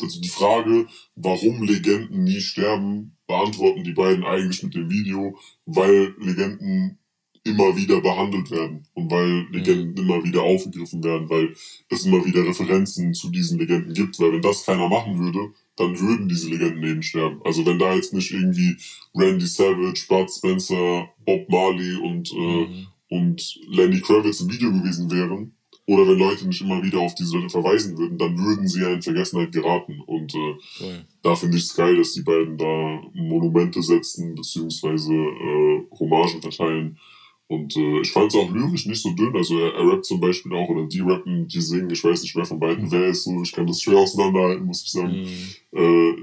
[0.01, 6.13] also die Frage, warum Legenden nie sterben, beantworten die beiden eigentlich mit dem Video, weil
[6.19, 6.99] Legenden
[7.43, 11.55] immer wieder behandelt werden und weil Legenden immer wieder aufgegriffen werden, weil
[11.89, 16.00] es immer wieder Referenzen zu diesen Legenden gibt, weil wenn das keiner machen würde, dann
[16.00, 17.42] würden diese Legenden eben sterben.
[17.44, 18.78] Also wenn da jetzt nicht irgendwie
[19.14, 25.56] Randy Savage, Bud Spencer, Bob Marley und, äh, und Lenny Kravitz im Video gewesen wären,
[25.88, 28.92] oder wenn Leute nicht immer wieder auf diese Leute verweisen würden, dann würden sie ja
[28.92, 30.02] in Vergessenheit geraten.
[30.08, 31.06] Und äh, Voll.
[31.22, 36.98] da finde ich es geil, dass die beiden da Monumente setzen, beziehungsweise äh, Hommagen verteilen.
[37.47, 39.36] Und äh, ich fand es auch lyrisch nicht so dünn.
[39.36, 42.36] Also er, er rappt zum Beispiel auch, oder die rappen, die singen, ich weiß nicht
[42.36, 45.21] wer von beiden wer ist so, ich kann das schwer auseinanderhalten, muss ich sagen.
[45.21, 45.79] Mhm.
[45.79, 46.15] Äh,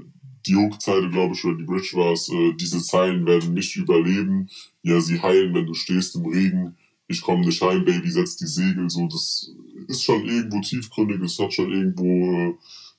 [0.45, 4.49] die Hook-Zeile, glaube ich, oder die Bridge war es, äh, diese Zeilen werden mich überleben.
[4.81, 6.75] Ja, sie heilen, wenn du stehst im Regen.
[7.07, 8.89] Ich komme nicht heim, Baby, setz die Segel.
[8.89, 9.53] So, das
[9.87, 12.53] ist schon irgendwo tiefgründig, es hat schon irgendwo äh,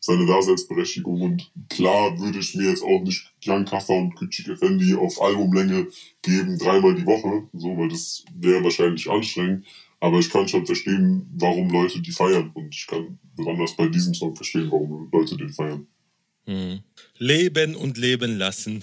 [0.04, 1.22] seine Daseinsberechtigung.
[1.22, 5.86] Und klar würde ich mir jetzt auch nicht Jan Kaffer und Küçük Effendi auf Albumlänge
[6.20, 9.64] geben, dreimal die Woche, so, weil das wäre wahrscheinlich anstrengend.
[10.00, 12.50] Aber ich kann schon verstehen, warum Leute die feiern.
[12.52, 15.86] Und ich kann besonders bei diesem Song verstehen, warum Leute den feiern.
[16.44, 16.80] Mhm.
[17.16, 18.82] Leben und leben lassen.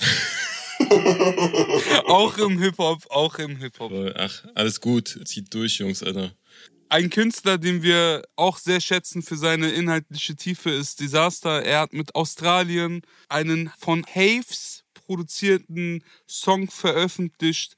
[2.08, 3.92] Auch im Hip-Hop, auch im Hip-Hop.
[4.16, 5.20] Ach, alles gut.
[5.26, 6.34] Zieht durch, Jungs, Alter.
[6.91, 11.63] Ein Künstler, den wir auch sehr schätzen für seine inhaltliche Tiefe, ist Disaster.
[11.63, 17.77] Er hat mit Australien einen von Haves produzierten Song veröffentlicht.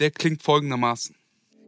[0.00, 1.14] Der klingt folgendermaßen.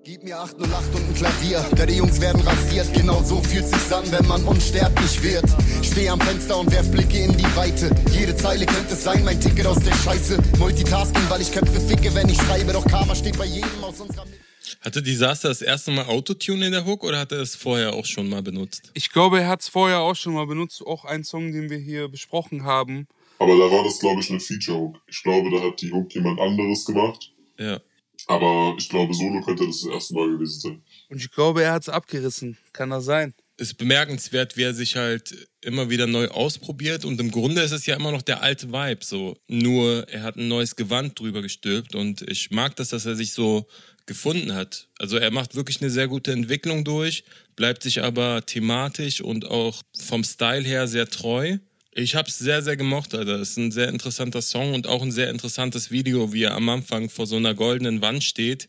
[0.03, 2.93] Gib mir 808 und ein Klavier, denn die Jungs werden rasiert.
[2.93, 5.47] Genau so fühlt sich's an, wenn man unsterblich wird.
[5.81, 7.89] Steh am Fenster und werf Blicke in die Weite.
[8.11, 10.39] Jede Zeile könnte sein, mein Ticket aus der Scheiße.
[10.59, 12.73] Multitasking, weil ich Köpfe ficke, wenn ich schreibe.
[12.73, 14.54] Doch Karma steht bei jedem aus unserer Mitte.
[14.81, 18.07] Hatte Disaster das erste Mal Autotune in der Hook oder hat er es vorher auch
[18.07, 18.91] schon mal benutzt?
[18.95, 20.85] Ich glaube, er hat es vorher auch schon mal benutzt.
[20.87, 23.07] Auch ein Song, den wir hier besprochen haben.
[23.39, 25.01] Aber da war das, glaube ich, eine Feature-Hook.
[25.09, 27.33] Ich glaube, da hat die Hook jemand anderes gemacht.
[27.59, 27.81] Ja.
[28.27, 30.83] Aber ich glaube, Solo könnte das das erste Mal gewesen sein.
[31.11, 32.57] Und ich glaube, er hat es abgerissen.
[32.73, 33.35] Kann das sein?
[33.57, 37.87] ist bemerkenswert, wie er sich halt immer wieder neu ausprobiert und im Grunde ist es
[37.87, 39.37] ja immer noch der alte Vibe so.
[39.47, 43.33] Nur er hat ein neues Gewand drüber gestülpt und ich mag das, dass er sich
[43.33, 43.67] so
[44.07, 44.89] gefunden hat.
[44.99, 47.25] Also er macht wirklich eine sehr gute Entwicklung durch,
[47.57, 51.59] bleibt sich aber thematisch und auch vom Style her sehr treu.
[51.97, 53.41] Ich hab's sehr, sehr gemocht, Alter.
[53.41, 56.69] Es ist ein sehr interessanter Song und auch ein sehr interessantes Video, wie er am
[56.69, 58.69] Anfang vor so einer goldenen Wand steht,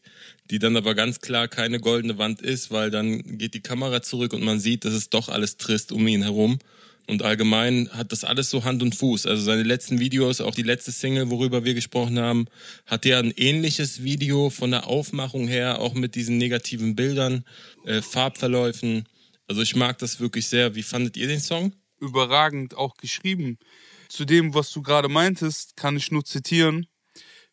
[0.52, 4.34] die dann aber ganz klar keine goldene Wand ist, weil dann geht die Kamera zurück
[4.34, 6.60] und man sieht, dass es doch alles trist um ihn herum.
[7.08, 9.28] Und allgemein hat das alles so Hand und Fuß.
[9.28, 12.48] Also seine letzten Videos, auch die letzte Single, worüber wir gesprochen haben,
[12.86, 17.46] hat ja ein ähnliches Video von der Aufmachung her, auch mit diesen negativen Bildern,
[17.86, 19.08] äh, Farbverläufen.
[19.48, 20.74] Also ich mag das wirklich sehr.
[20.76, 21.74] Wie fandet ihr den Song?
[22.00, 23.60] Überragend auch geschrieben.
[24.10, 26.88] Zu dem, was du gerade meintest, kann ich nur zitieren.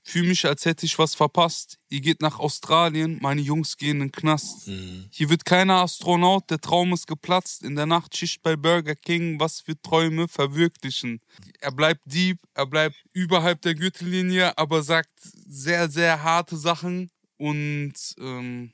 [0.05, 1.79] Fühl mich, als hätte ich was verpasst.
[1.89, 4.67] Ihr geht nach Australien, meine Jungs gehen in den Knast.
[5.11, 7.63] Hier wird keiner Astronaut, der Traum ist geplatzt.
[7.63, 11.21] In der Nachtschicht bei Burger King, was für Träume verwirklichen.
[11.61, 17.95] Er bleibt deep, er bleibt überhalb der Gürtellinie, aber sagt sehr, sehr harte Sachen und
[18.19, 18.73] ähm,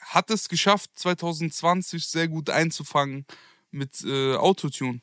[0.00, 3.26] hat es geschafft, 2020 sehr gut einzufangen
[3.70, 5.00] mit äh, Autotune.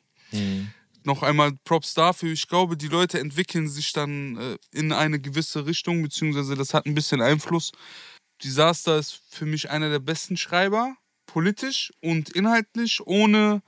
[1.06, 2.32] Noch einmal Props dafür.
[2.32, 6.84] Ich glaube, die Leute entwickeln sich dann äh, in eine gewisse Richtung, beziehungsweise das hat
[6.84, 7.70] ein bisschen Einfluss.
[8.42, 13.62] Disaster ist für mich einer der besten Schreiber, politisch und inhaltlich, ohne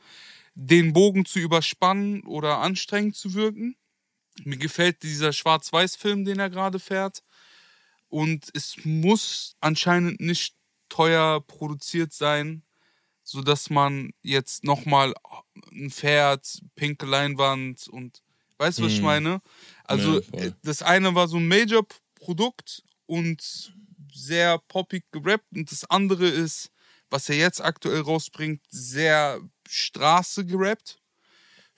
[0.57, 3.77] den Bogen zu überspannen oder anstrengend zu wirken.
[4.43, 7.23] Mir gefällt dieser Schwarz-Weiß-Film, den er gerade fährt.
[8.09, 10.57] Und es muss anscheinend nicht
[10.89, 12.65] teuer produziert sein,
[13.29, 15.13] so dass man jetzt nochmal
[15.71, 18.23] ein Pferd, pinke Leinwand und
[18.57, 19.05] weißt du, was ich Mhm.
[19.05, 19.43] meine?
[19.85, 23.75] Also Ja, das eine war so ein Major-Produkt und
[24.15, 26.71] sehr poppig gerappt und das andere ist,
[27.11, 30.99] was er jetzt aktuell rausbringt, sehr Straße gerappt,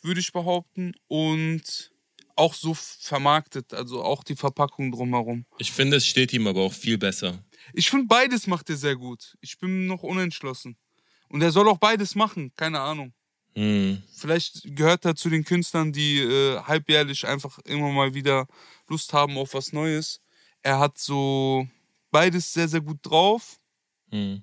[0.02, 1.90] würde ich behaupten und
[2.36, 5.46] auch so vermarktet, also auch die Verpackung drumherum.
[5.58, 7.44] Ich finde, es steht ihm aber auch viel besser.
[7.72, 9.36] Ich finde, beides macht er sehr gut.
[9.40, 10.76] Ich bin noch unentschlossen.
[11.30, 13.14] Und er soll auch beides machen, keine Ahnung.
[13.54, 14.02] Hm.
[14.14, 18.46] Vielleicht gehört er zu den Künstlern, die äh, halbjährlich einfach immer mal wieder
[18.88, 20.20] Lust haben auf was Neues.
[20.62, 21.66] Er hat so
[22.10, 23.58] beides sehr, sehr gut drauf.
[24.10, 24.42] Hm.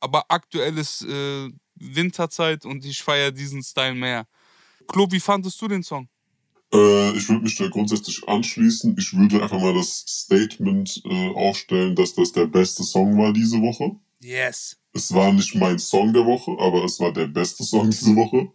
[0.00, 4.26] Aber aktuell ist äh, Winterzeit und ich feiere diesen Style mehr.
[4.88, 6.08] Klo, wie fandest du den Song?
[6.72, 8.96] Äh, ich würde mich da grundsätzlich anschließen.
[8.98, 13.60] Ich würde einfach mal das Statement äh, aufstellen, dass das der beste Song war diese
[13.60, 13.96] Woche.
[14.20, 14.78] Yes.
[14.92, 18.48] Es war nicht mein Song der Woche, aber es war der beste Song diese Woche.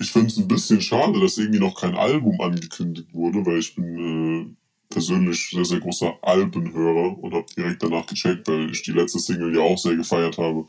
[0.00, 3.74] Ich finde es ein bisschen schade, dass irgendwie noch kein Album angekündigt wurde, weil ich
[3.74, 4.56] bin
[4.88, 9.54] persönlich sehr, sehr großer Albenhörer und habe direkt danach gecheckt, weil ich die letzte Single
[9.54, 10.66] ja auch sehr gefeiert habe,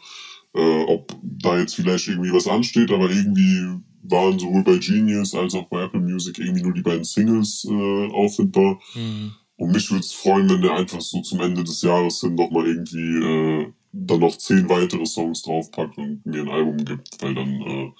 [0.55, 5.53] äh, ob da jetzt vielleicht irgendwie was ansteht, aber irgendwie waren sowohl bei Genius als
[5.53, 8.80] auch bei Apple Music irgendwie nur die beiden Singles äh, auffindbar.
[8.95, 9.34] Mhm.
[9.57, 12.49] Und mich würde es freuen, wenn der einfach so zum Ende des Jahres hin noch
[12.49, 17.36] mal irgendwie äh, dann noch zehn weitere Songs draufpackt und mir ein Album gibt, weil
[17.36, 17.92] dann äh,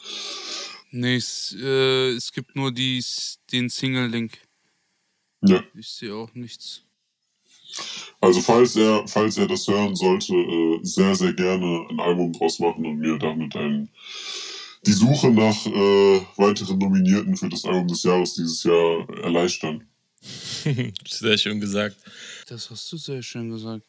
[0.92, 3.04] Nee, es, äh, es gibt nur die,
[3.52, 4.40] den Single-Link.
[5.42, 5.64] ja.
[5.76, 6.84] Ich sehe auch nichts.
[8.20, 12.60] Also falls er, falls er das hören sollte, äh, sehr, sehr gerne ein Album draus
[12.60, 13.90] machen und mir damit ein,
[14.86, 19.88] die Suche nach äh, weiteren Nominierten für das Album des Jahres dieses Jahr erleichtern.
[21.08, 21.96] Sehr schön gesagt.
[22.48, 23.86] Das hast du sehr schön gesagt.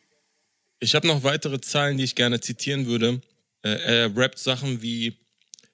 [0.83, 3.20] Ich habe noch weitere Zahlen, die ich gerne zitieren würde.
[3.62, 5.18] Äh, er rappt Sachen wie: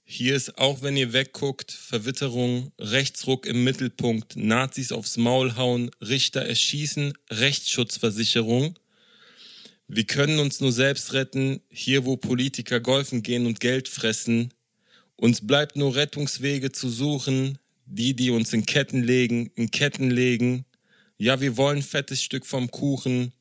[0.05, 6.43] Hier ist auch, wenn ihr wegguckt, Verwitterung, Rechtsruck im Mittelpunkt, Nazis aufs Maul hauen, Richter
[6.43, 8.77] erschießen, Rechtsschutzversicherung.
[9.87, 14.53] Wir können uns nur selbst retten, hier wo Politiker golfen gehen und Geld fressen.
[15.15, 20.65] Uns bleibt nur Rettungswege zu suchen, die, die uns in Ketten legen, in Ketten legen.
[21.17, 23.33] Ja, wir wollen fettes Stück vom Kuchen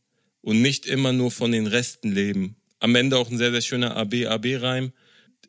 [0.46, 2.56] und nicht immer nur von den Resten leben.
[2.80, 4.92] Am Ende auch ein sehr, sehr schöner AB-AB-Reim.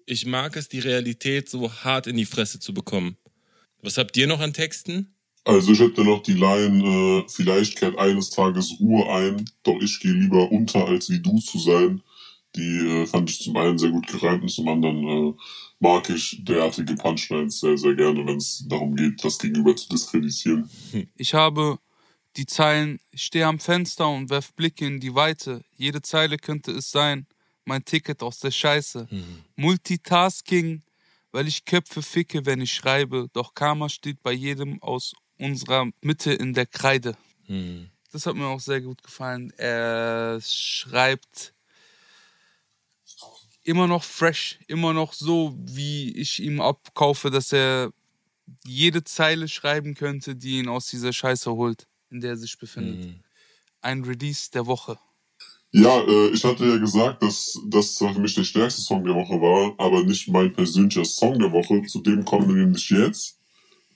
[0.07, 3.19] Ich mag es, die Realität so hart in die Fresse zu bekommen.
[3.83, 5.15] Was habt ihr noch an Texten?
[5.45, 10.01] Also ich hätte noch die Line, äh, vielleicht kehrt eines Tages Ruhe ein, doch ich
[10.01, 12.03] gehe lieber unter, als wie du zu sein.
[12.57, 15.35] Die äh, fand ich zum einen sehr gut gereimt und zum anderen äh,
[15.79, 20.71] mag ich derartige Punchlines sehr, sehr gerne, wenn es darum geht, das Gegenüber zu diskreditieren.
[21.17, 21.79] Ich habe
[22.37, 25.65] die Zeilen, ich stehe am Fenster und werf Blicke in die Weite.
[25.77, 27.27] Jede Zeile könnte es sein,
[27.65, 29.09] mein Ticket aus der Scheiße.
[29.57, 30.83] Multitasking,
[31.33, 33.29] weil ich Köpfe ficke, wenn ich schreibe.
[33.33, 37.17] Doch Karma steht bei jedem aus unserer Mitte in der Kreide.
[38.13, 39.53] Das hat mir auch sehr gut gefallen.
[39.57, 41.55] Er schreibt
[43.63, 47.91] immer noch fresh, immer noch so, wie ich ihm abkaufe, dass er
[48.65, 53.21] jede Zeile schreiben könnte, die ihn aus dieser Scheiße holt, in der er sich befindet.
[53.81, 54.99] Ein Release der Woche.
[55.73, 59.15] Ja, äh, ich hatte ja gesagt, dass das zwar für mich der stärkste Song der
[59.15, 61.83] Woche war, aber nicht mein persönlicher Song der Woche.
[61.87, 63.39] Zu dem kommen wir nämlich jetzt.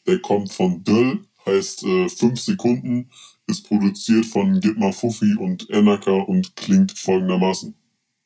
[0.06, 3.10] Der kommt von Döll, heißt 5 äh, Sekunden,
[3.46, 7.74] ist produziert von Gitmar Fuffi und Enaka und klingt folgendermaßen.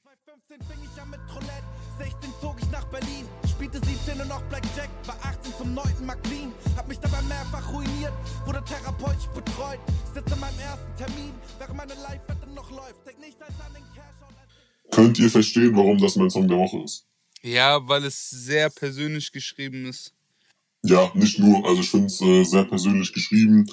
[0.03, 1.65] 2015 fing ich an mit Roulette,
[1.99, 5.85] 16 zog ich nach Berlin, spielte 17 und noch Blackjack, war 18 zum 9.
[6.05, 8.13] McLean, hab mich dabei mehrfach ruiniert,
[8.47, 9.29] wurde therapeutisch
[14.91, 17.07] Könnt ihr verstehen, warum das mein Song der Woche ist?
[17.43, 20.15] Ja, weil es sehr persönlich geschrieben ist.
[20.83, 21.67] Ja, nicht nur.
[21.67, 23.67] Also ich finde es äh, sehr persönlich geschrieben,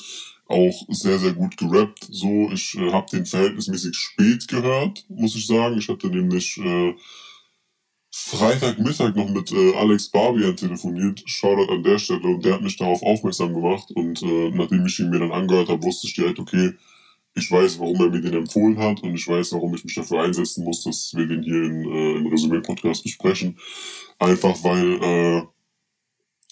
[0.48, 2.08] auch sehr, sehr gut gerappt.
[2.10, 5.78] So, ich äh, habe den verhältnismäßig spät gehört, muss ich sagen.
[5.78, 6.96] Ich hatte nämlich äh,
[8.14, 11.24] Freitagmittag noch mit äh, Alex Barbian telefoniert.
[11.26, 13.89] Shoutout an der Stelle und der hat mich darauf aufmerksam gemacht.
[13.95, 16.74] Und äh, nachdem ich ihn mir dann angehört habe, wusste ich direkt, okay,
[17.36, 20.24] ich weiß, warum er mir den empfohlen hat und ich weiß, warum ich mich dafür
[20.24, 23.57] einsetzen muss, dass wir den hier in, äh, im Resümee-Podcast besprechen.
[24.20, 25.43] Einfach weil äh,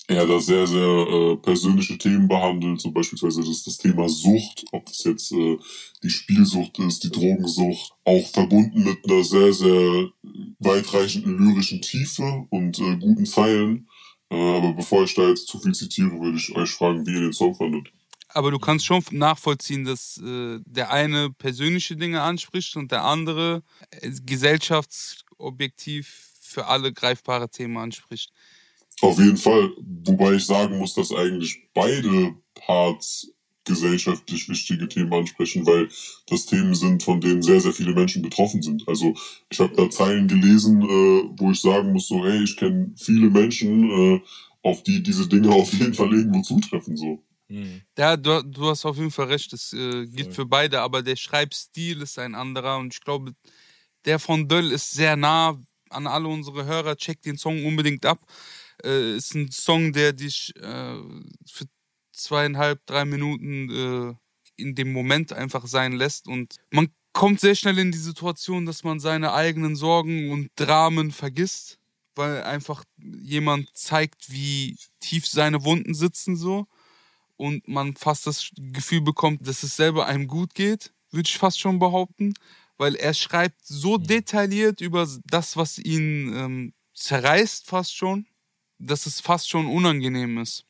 [0.09, 4.87] er da sehr, sehr äh, persönliche Themen behandelt, so beispielsweise das, das Thema Sucht, ob
[4.87, 5.57] das jetzt äh,
[6.03, 10.09] die Spielsucht ist, die Drogensucht, auch verbunden mit einer sehr, sehr
[10.57, 13.87] weitreichenden lyrischen Tiefe und äh, guten Zeilen.
[14.31, 17.21] Äh, aber bevor ich da jetzt zu viel zitiere, würde ich euch fragen, wie ihr
[17.21, 17.91] den Song fandet.
[18.29, 23.61] Aber du kannst schon nachvollziehen, dass äh, der eine persönliche Dinge anspricht und der andere
[23.91, 28.31] äh, gesellschaftsobjektiv für alle greifbare Themen anspricht.
[29.01, 29.71] Auf jeden Fall,
[30.05, 33.31] wobei ich sagen muss, dass eigentlich beide Parts
[33.65, 35.87] gesellschaftlich wichtige Themen ansprechen, weil
[36.27, 38.87] das Themen sind, von denen sehr, sehr viele Menschen betroffen sind.
[38.87, 39.13] Also
[39.49, 43.29] ich habe da Zeilen gelesen, äh, wo ich sagen muss, so, hey, ich kenne viele
[43.29, 44.21] Menschen, äh,
[44.63, 46.97] auf die diese Dinge auf jeden Fall irgendwo zutreffen.
[46.97, 47.23] So.
[47.97, 51.15] Ja, du, du hast auf jeden Fall recht, das äh, gilt für beide, aber der
[51.15, 53.33] Schreibstil ist ein anderer und ich glaube,
[54.05, 56.95] der von Döll ist sehr nah an alle unsere Hörer.
[56.95, 58.19] Checkt den Song unbedingt ab.
[58.83, 60.97] Äh, ist ein Song, der dich äh,
[61.45, 61.65] für
[62.11, 64.15] zweieinhalb, drei Minuten äh,
[64.61, 66.27] in dem Moment einfach sein lässt.
[66.27, 71.11] Und man kommt sehr schnell in die Situation, dass man seine eigenen Sorgen und Dramen
[71.11, 71.79] vergisst,
[72.15, 76.67] weil einfach jemand zeigt, wie tief seine Wunden sitzen so.
[77.37, 81.59] Und man fast das Gefühl bekommt, dass es selber einem gut geht, würde ich fast
[81.59, 82.33] schon behaupten,
[82.77, 88.25] weil er schreibt so detailliert über das, was ihn ähm, zerreißt fast schon,
[88.79, 90.65] dass es fast schon unangenehm ist.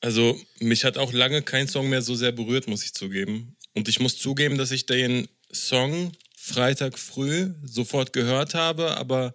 [0.00, 3.56] Also, mich hat auch lange kein Song mehr so sehr berührt, muss ich zugeben.
[3.74, 9.34] Und ich muss zugeben, dass ich den Song Freitag früh sofort gehört habe, aber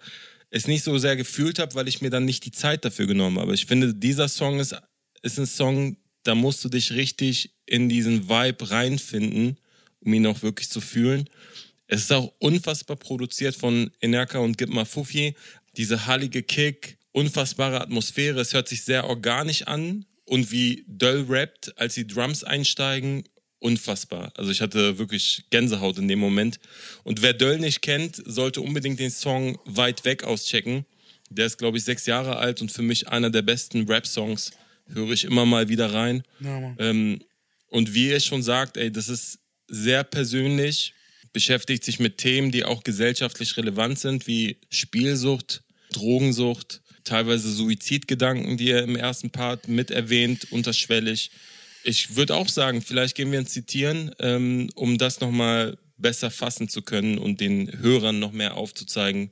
[0.50, 3.40] es nicht so sehr gefühlt habe, weil ich mir dann nicht die Zeit dafür genommen
[3.40, 3.54] habe.
[3.54, 4.76] Ich finde, dieser Song ist,
[5.22, 9.58] ist ein Song, da musst du dich richtig in diesen Vibe reinfinden,
[10.00, 11.30] um ihn auch wirklich zu fühlen.
[11.88, 15.36] Es ist auch unfassbar produziert von Enerka und Gitma Fufi.
[15.76, 18.42] Diese hallige Kick, unfassbare Atmosphäre.
[18.42, 23.24] Es hört sich sehr organisch an und wie Döll rappt, als die Drums einsteigen,
[23.60, 24.34] unfassbar.
[24.36, 26.60] Also ich hatte wirklich Gänsehaut in dem Moment.
[27.04, 30.86] Und wer Döll nicht kennt, sollte unbedingt den Song Weit weg auschecken.
[31.30, 34.52] Der ist, glaube ich, sechs Jahre alt und für mich einer der besten Rap-Songs.
[34.88, 36.24] Höre ich immer mal wieder rein.
[36.42, 36.76] Ja.
[36.78, 37.22] Ähm,
[37.68, 40.94] und wie ihr schon sagt, ey, das ist sehr persönlich,
[41.32, 48.72] beschäftigt sich mit Themen, die auch gesellschaftlich relevant sind, wie Spielsucht, Drogensucht, teilweise Suizidgedanken, die
[48.72, 51.32] er im ersten Part mit erwähnt, unterschwellig.
[51.84, 56.70] Ich würde auch sagen, vielleicht gehen wir ins Zitieren, ähm, um das nochmal besser fassen
[56.70, 59.32] zu können und den Hörern noch mehr aufzuzeigen,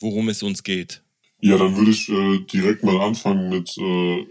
[0.00, 1.02] worum es uns geht.
[1.40, 4.26] Ja, dann würde ich äh, direkt mal anfangen mit äh,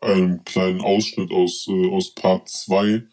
[0.00, 3.04] einem kleinen Ausschnitt aus, äh, aus Part 2.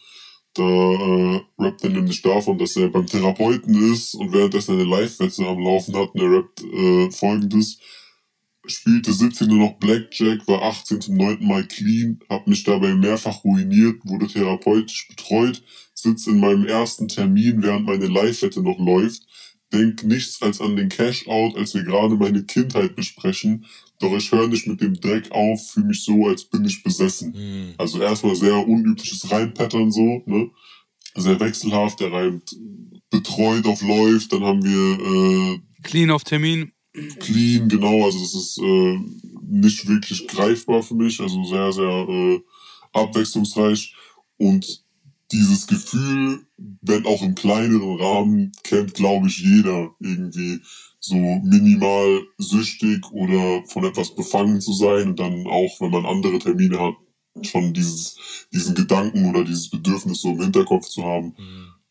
[0.55, 5.45] Da äh, rappt er nämlich davon, dass er beim Therapeuten ist und währenddessen eine Live-Wette
[5.45, 7.79] am Laufen hat und er rappt äh, folgendes.
[8.65, 11.45] Spielte 17 nur noch Blackjack, war 18 zum 9.
[11.45, 15.61] Mal clean, hab mich dabei mehrfach ruiniert, wurde therapeutisch betreut,
[15.93, 19.23] sitz in meinem ersten Termin, während meine Live-Wette noch läuft,
[19.73, 23.65] denk nichts als an den Cash-Out, als wir gerade meine Kindheit besprechen,
[23.99, 27.33] doch ich höre nicht mit dem Dreck auf, fühle mich so, als bin ich besessen.
[27.77, 30.49] Also erstmal sehr unübliches Reimpattern so, ne?
[31.15, 32.55] Sehr wechselhaft, der reimt
[33.11, 36.71] betreut auf läuft, dann haben wir äh, Clean auf Termin.
[37.19, 38.99] Clean, genau, also das ist äh,
[39.41, 42.41] nicht wirklich greifbar für mich, also sehr, sehr äh,
[42.93, 43.95] abwechslungsreich.
[44.37, 44.83] Und
[45.31, 46.45] dieses Gefühl,
[46.81, 50.61] wenn auch im kleineren Rahmen, kennt, glaube ich, jeder irgendwie
[50.99, 55.09] so minimal süchtig oder von etwas befangen zu sein.
[55.09, 56.93] Und dann auch, wenn man andere Termine hat,
[57.41, 58.15] schon dieses,
[58.53, 61.35] diesen Gedanken oder dieses Bedürfnis so im Hinterkopf zu haben.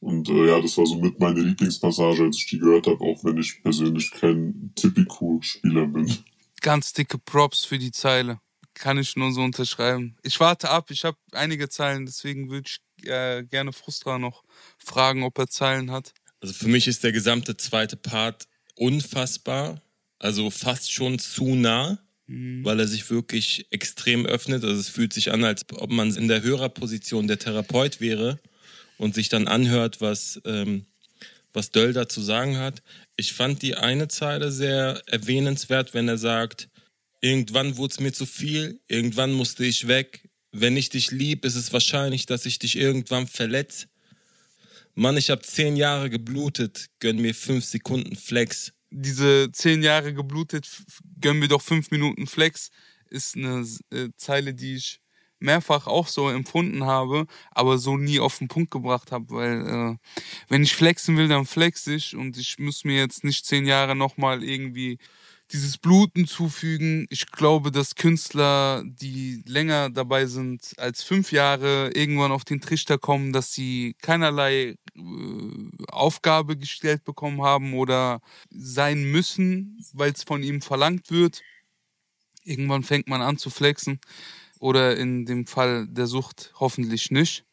[0.03, 3.22] Und äh, ja, das war so mit meine Lieblingspassage, als ich die gehört habe, auch
[3.22, 6.12] wenn ich persönlich kein Tipico-Spieler bin.
[6.61, 8.40] Ganz dicke Props für die Zeile.
[8.74, 10.16] Kann ich nur so unterschreiben.
[10.24, 14.42] Ich warte ab, ich habe einige Zeilen, deswegen würde ich äh, gerne Frustra noch
[14.76, 16.12] fragen, ob er Zeilen hat.
[16.40, 19.82] Also für mich ist der gesamte zweite Part unfassbar,
[20.18, 24.64] also fast schon zu nah, weil er sich wirklich extrem öffnet.
[24.64, 28.40] Also es fühlt sich an, als ob man in der Hörerposition der Therapeut wäre
[28.99, 30.86] und sich dann anhört, was, ähm,
[31.53, 32.82] was Döll da zu sagen hat.
[33.16, 36.68] Ich fand die eine Zeile sehr erwähnenswert, wenn er sagt,
[37.20, 40.28] irgendwann wurde es mir zu viel, irgendwann musste ich weg.
[40.51, 43.86] Wenn ich dich lieb, ist es wahrscheinlich, dass ich dich irgendwann verletze.
[44.95, 48.72] Mann, ich habe zehn Jahre geblutet, gönn mir fünf Sekunden Flex.
[48.90, 50.68] Diese zehn Jahre geblutet,
[51.18, 52.70] gönn mir doch fünf Minuten Flex,
[53.09, 55.01] ist eine äh, Zeile, die ich
[55.43, 59.97] mehrfach auch so empfunden habe, aber so nie auf den Punkt gebracht habe, weil äh,
[60.49, 63.95] wenn ich flexen will, dann flex ich und ich muss mir jetzt nicht zehn Jahre
[63.97, 64.99] nochmal irgendwie
[65.53, 67.07] dieses Bluten zufügen.
[67.11, 72.99] Ich glaube, dass Künstler, die länger dabei sind als fünf Jahre, irgendwann auf den Trichter
[72.99, 78.20] kommen, dass sie keinerlei äh, Aufgabe gestellt bekommen haben oder
[78.51, 81.43] sein müssen, weil es von ihm verlangt wird.
[82.45, 84.01] Irgendwann fängt man an zu flexen
[84.62, 87.44] oder in dem Fall der Sucht hoffentlich nicht,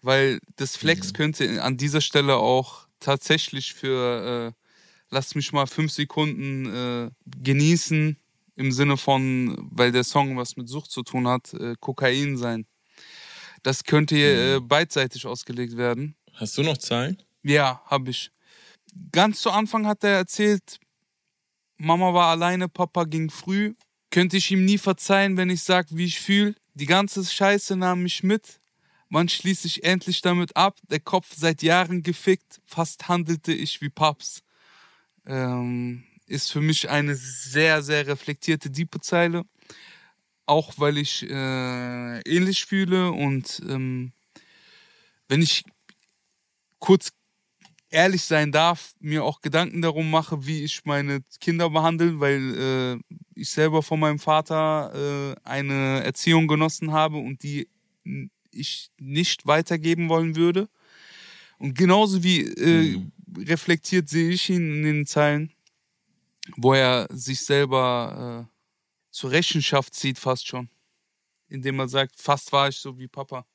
[0.00, 4.62] weil das Flex könnte an dieser Stelle auch tatsächlich für äh,
[5.10, 7.10] lass mich mal fünf Sekunden äh,
[7.42, 8.16] genießen
[8.54, 12.66] im Sinne von, weil der Song was mit Sucht zu tun hat, äh, Kokain sein.
[13.62, 16.16] Das könnte äh, beidseitig ausgelegt werden.
[16.32, 17.22] Hast du noch Zahlen?
[17.42, 18.30] Ja, habe ich.
[19.12, 20.78] Ganz zu Anfang hat er erzählt,
[21.76, 23.74] Mama war alleine, Papa ging früh.
[24.10, 26.54] Könnte ich ihm nie verzeihen, wenn ich sag, wie ich fühle.
[26.74, 28.60] Die ganze Scheiße nahm mich mit.
[29.08, 30.78] Wann schließe ich endlich damit ab?
[30.90, 32.60] Der Kopf seit Jahren gefickt.
[32.64, 34.42] Fast handelte ich wie Paps.
[35.26, 39.44] Ähm, ist für mich eine sehr, sehr reflektierte, diepe Zeile.
[40.44, 44.12] Auch weil ich äh, ähnlich fühle und ähm,
[45.28, 45.64] wenn ich
[46.78, 47.10] kurz
[47.90, 53.16] ehrlich sein darf, mir auch Gedanken darum mache, wie ich meine Kinder behandle, weil äh,
[53.34, 57.68] ich selber von meinem Vater äh, eine Erziehung genossen habe und die
[58.50, 60.68] ich nicht weitergeben wollen würde.
[61.58, 63.00] Und genauso wie äh,
[63.38, 65.52] reflektiert sehe ich ihn in den Zeilen,
[66.56, 68.56] wo er sich selber äh,
[69.10, 70.68] zur Rechenschaft zieht, fast schon.
[71.48, 73.46] indem er sagt, fast war ich so wie Papa.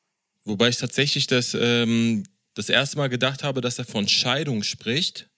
[0.44, 2.24] Wobei ich tatsächlich das, ähm,
[2.54, 5.30] das erste Mal gedacht habe, dass er von Scheidung spricht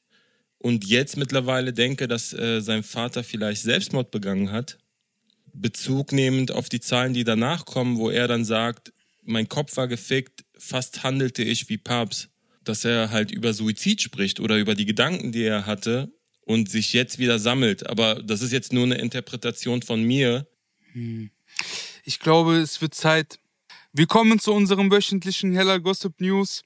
[0.58, 4.78] und jetzt mittlerweile denke, dass äh, sein Vater vielleicht Selbstmord begangen hat.
[5.54, 9.88] Bezug nehmend auf die Zahlen, die danach kommen, wo er dann sagt, mein Kopf war
[9.88, 12.30] gefickt, fast handelte ich wie Papst.
[12.64, 16.14] Dass er halt über Suizid spricht oder über die Gedanken, die er hatte
[16.46, 17.86] und sich jetzt wieder sammelt.
[17.88, 20.48] Aber das ist jetzt nur eine Interpretation von mir.
[20.94, 21.30] Hm.
[22.06, 23.40] Ich glaube, es wird Zeit.
[23.92, 26.64] Wir kommen zu unserem wöchentlichen Heller Gossip News.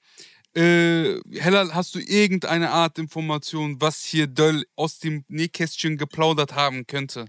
[0.58, 6.88] Äh, Hella, hast du irgendeine Art Information, was hier Döll aus dem Nähkästchen geplaudert haben
[6.88, 7.26] könnte?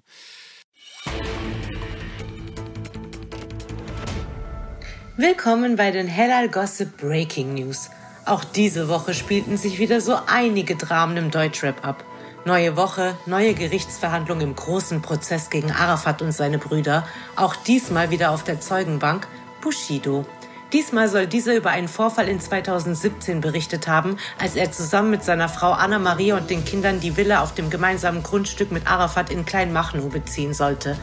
[5.18, 7.90] Willkommen bei den Hellal Gossip Breaking News.
[8.24, 12.04] Auch diese Woche spielten sich wieder so einige Dramen im Deutschrap ab.
[12.46, 17.06] Neue Woche, neue Gerichtsverhandlung im großen Prozess gegen Arafat und seine Brüder.
[17.36, 19.28] Auch diesmal wieder auf der Zeugenbank
[19.60, 20.24] Bushido.
[20.72, 25.48] Diesmal soll dieser über einen Vorfall in 2017 berichtet haben, als er zusammen mit seiner
[25.48, 29.46] Frau Anna Maria und den Kindern die Villa auf dem gemeinsamen Grundstück mit Arafat in
[29.46, 30.98] Kleinmachnow beziehen sollte.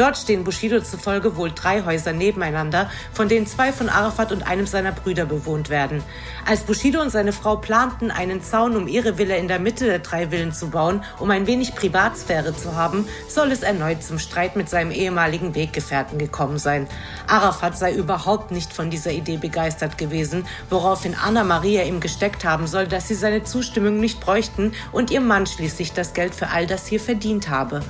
[0.00, 4.66] Dort stehen Bushido zufolge wohl drei Häuser nebeneinander, von denen zwei von Arafat und einem
[4.66, 6.02] seiner Brüder bewohnt werden.
[6.46, 9.98] Als Bushido und seine Frau planten, einen Zaun um ihre Villa in der Mitte der
[9.98, 14.56] drei Villen zu bauen, um ein wenig Privatsphäre zu haben, soll es erneut zum Streit
[14.56, 16.86] mit seinem ehemaligen Weggefährten gekommen sein.
[17.26, 22.66] Arafat sei überhaupt nicht von dieser Idee begeistert gewesen, woraufhin Anna Maria ihm gesteckt haben
[22.66, 26.66] soll, dass sie seine Zustimmung nicht bräuchten und ihr Mann schließlich das Geld für all
[26.66, 27.82] das hier verdient habe.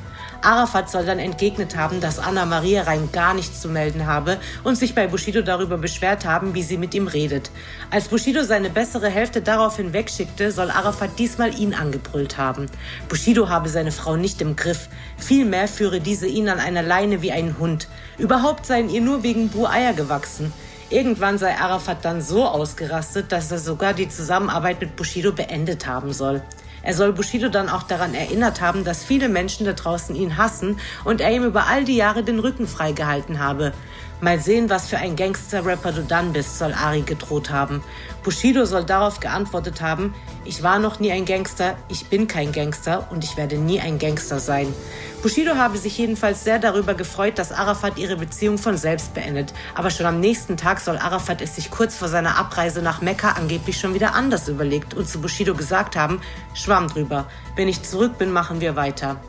[0.43, 4.77] Arafat soll dann entgegnet haben, dass Anna Maria rein gar nichts zu melden habe und
[4.77, 7.51] sich bei Bushido darüber beschwert haben, wie sie mit ihm redet.
[7.91, 12.67] Als Bushido seine bessere Hälfte daraufhin wegschickte, soll Arafat diesmal ihn angebrüllt haben.
[13.09, 14.89] Bushido habe seine Frau nicht im Griff.
[15.19, 17.89] Vielmehr führe diese ihn an einer Leine wie ein Hund.
[18.19, 20.53] Überhaupt seien ihr nur wegen Bu Eier gewachsen.
[20.91, 26.13] Irgendwann sei Arafat dann so ausgerastet, dass er sogar die Zusammenarbeit mit Bushido beendet haben
[26.13, 26.43] soll.
[26.83, 30.79] Er soll Bushido dann auch daran erinnert haben, dass viele Menschen da draußen ihn hassen
[31.05, 33.73] und er ihm über all die Jahre den Rücken freigehalten habe.
[34.21, 37.83] Mal sehen, was für ein Gangster-Rapper du dann bist, soll Ari gedroht haben.
[38.23, 40.15] Bushido soll darauf geantwortet haben,
[40.45, 43.99] ich war noch nie ein Gangster, ich bin kein Gangster und ich werde nie ein
[43.99, 44.75] Gangster sein.
[45.23, 49.53] Bushido habe sich jedenfalls sehr darüber gefreut, dass Arafat ihre Beziehung von selbst beendet.
[49.75, 53.33] Aber schon am nächsten Tag soll Arafat es sich kurz vor seiner Abreise nach Mekka
[53.33, 56.21] angeblich schon wieder anders überlegt und zu Bushido gesagt haben,
[56.55, 59.21] schwamm drüber, wenn ich zurück bin, machen wir weiter.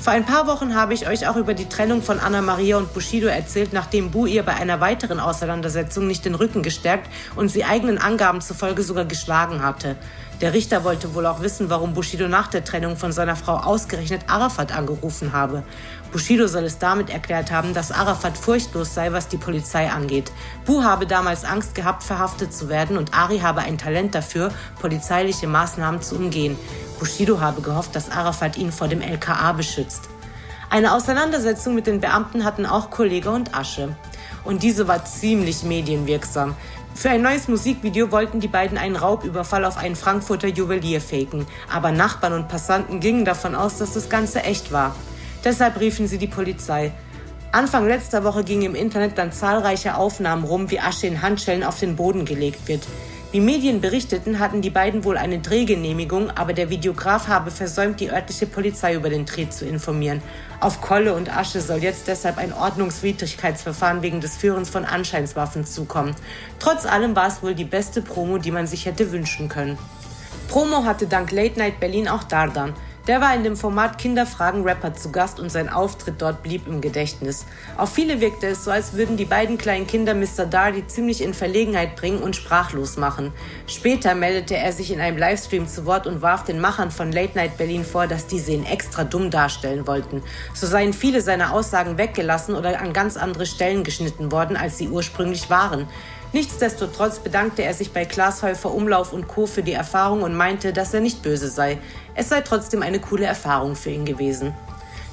[0.00, 2.92] Vor ein paar Wochen habe ich euch auch über die Trennung von Anna Maria und
[2.92, 7.64] Bushido erzählt, nachdem Bu ihr bei einer weiteren Auseinandersetzung nicht den Rücken gestärkt und sie
[7.64, 9.96] eigenen Angaben zufolge sogar geschlagen hatte.
[10.40, 14.22] Der Richter wollte wohl auch wissen, warum Bushido nach der Trennung von seiner Frau ausgerechnet
[14.26, 15.62] Arafat angerufen habe.
[16.12, 20.32] Bushido soll es damit erklärt haben, dass Arafat furchtlos sei, was die Polizei angeht.
[20.66, 25.46] Bu habe damals Angst gehabt, verhaftet zu werden und Ari habe ein Talent dafür, polizeiliche
[25.46, 26.56] Maßnahmen zu umgehen.
[26.98, 30.08] Bushido habe gehofft, dass Arafat ihn vor dem LKA beschützt.
[30.70, 33.94] Eine Auseinandersetzung mit den Beamten hatten auch Kollege und Asche.
[34.44, 36.56] Und diese war ziemlich medienwirksam.
[36.94, 41.90] Für ein neues Musikvideo wollten die beiden einen Raubüberfall auf einen Frankfurter Juwelier faken, aber
[41.90, 44.94] Nachbarn und Passanten gingen davon aus, dass das Ganze echt war.
[45.44, 46.92] Deshalb riefen sie die Polizei.
[47.50, 51.78] Anfang letzter Woche gingen im Internet dann zahlreiche Aufnahmen rum, wie Asche in Handschellen auf
[51.78, 52.86] den Boden gelegt wird.
[53.34, 58.12] Wie Medien berichteten, hatten die beiden wohl eine Drehgenehmigung, aber der Videograf habe versäumt, die
[58.12, 60.22] örtliche Polizei über den Dreh zu informieren.
[60.60, 66.14] Auf Kolle und Asche soll jetzt deshalb ein Ordnungswidrigkeitsverfahren wegen des Führens von Anscheinswaffen zukommen.
[66.60, 69.78] Trotz allem war es wohl die beste Promo, die man sich hätte wünschen können.
[70.46, 72.72] Promo hatte dank Late Night Berlin auch Dardan.
[73.06, 76.80] Der war in dem Format Kinderfragen Rapper zu Gast und sein Auftritt dort blieb im
[76.80, 77.44] Gedächtnis.
[77.76, 80.46] Auf viele wirkte es so, als würden die beiden kleinen Kinder Mr.
[80.48, 83.32] Dardy ziemlich in Verlegenheit bringen und sprachlos machen.
[83.66, 87.36] Später meldete er sich in einem Livestream zu Wort und warf den Machern von Late
[87.36, 90.22] Night Berlin vor, dass diese ihn extra dumm darstellen wollten.
[90.54, 94.88] So seien viele seiner Aussagen weggelassen oder an ganz andere Stellen geschnitten worden, als sie
[94.88, 95.88] ursprünglich waren.
[96.34, 99.46] Nichtsdestotrotz bedankte er sich bei Klaas Häufer Umlauf und Co.
[99.46, 101.78] für die Erfahrung und meinte, dass er nicht böse sei.
[102.14, 104.54] Es sei trotzdem eine coole Erfahrung für ihn gewesen.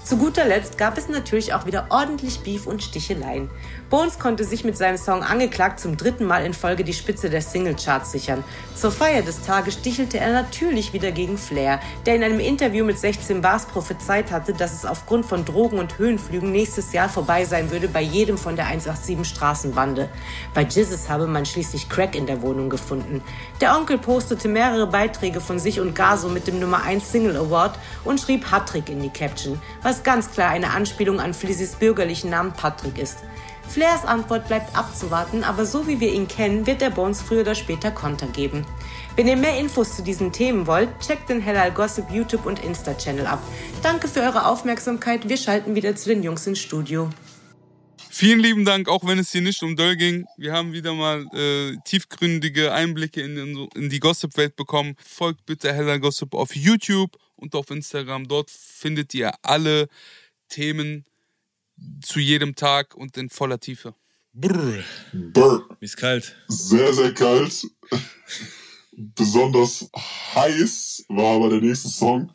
[0.04, 3.49] Zu guter Letzt gab es natürlich auch wieder ordentlich Beef und Sticheleien.
[3.92, 7.42] Bones konnte sich mit seinem Song Angeklagt zum dritten Mal in Folge die Spitze der
[7.42, 8.42] Singlecharts sichern.
[8.74, 12.98] Zur Feier des Tages stichelte er natürlich wieder gegen Flair, der in einem Interview mit
[12.98, 17.70] 16 Bars prophezeit hatte, dass es aufgrund von Drogen und Höhenflügen nächstes Jahr vorbei sein
[17.70, 20.08] würde bei jedem von der 187 Straßenbande.
[20.54, 23.22] Bei Jizzes habe man schließlich Crack in der Wohnung gefunden.
[23.60, 27.78] Der Onkel postete mehrere Beiträge von sich und Gaso mit dem Nummer 1 Single Award
[28.06, 32.54] und schrieb Hattrick in die Caption, was ganz klar eine Anspielung an Flizzys bürgerlichen Namen
[32.54, 33.18] Patrick ist.
[33.72, 37.55] Flairs Antwort bleibt abzuwarten, aber so wie wir ihn kennen, wird er Bones früher oder
[37.55, 38.65] später Konter geben.
[39.15, 43.26] Wenn ihr mehr Infos zu diesen Themen wollt, checkt den Hellal Gossip YouTube und Insta-Channel
[43.26, 43.41] ab.
[43.82, 45.30] Danke für eure Aufmerksamkeit.
[45.30, 47.09] Wir schalten wieder zu den Jungs ins Studio.
[48.09, 50.26] Vielen lieben Dank, auch wenn es hier nicht um Döll ging.
[50.36, 54.95] Wir haben wieder mal äh, tiefgründige Einblicke in, in, die Gossip-Welt bekommen.
[55.01, 58.28] Folgt bitte Hella Gossip auf YouTube und auf Instagram.
[58.28, 59.88] Dort findet ihr alle
[60.49, 61.05] Themen
[62.01, 63.95] zu jedem Tag und in voller Tiefe.
[64.34, 64.84] Brr.
[65.13, 65.67] Burr.
[65.69, 66.36] Mir ist kalt.
[66.47, 67.67] Sehr, sehr kalt.
[68.91, 69.89] Besonders
[70.36, 72.32] heiß war aber der nächste Song.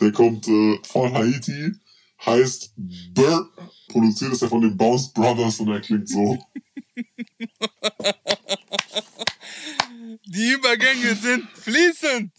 [0.00, 1.72] Der kommt äh, von Haiti.
[2.24, 2.74] Heißt
[3.14, 3.48] Burr.
[3.88, 6.38] Produziert ist er von den Bounce Brothers und er klingt so.
[10.26, 12.32] Die Übergänge sind fließend.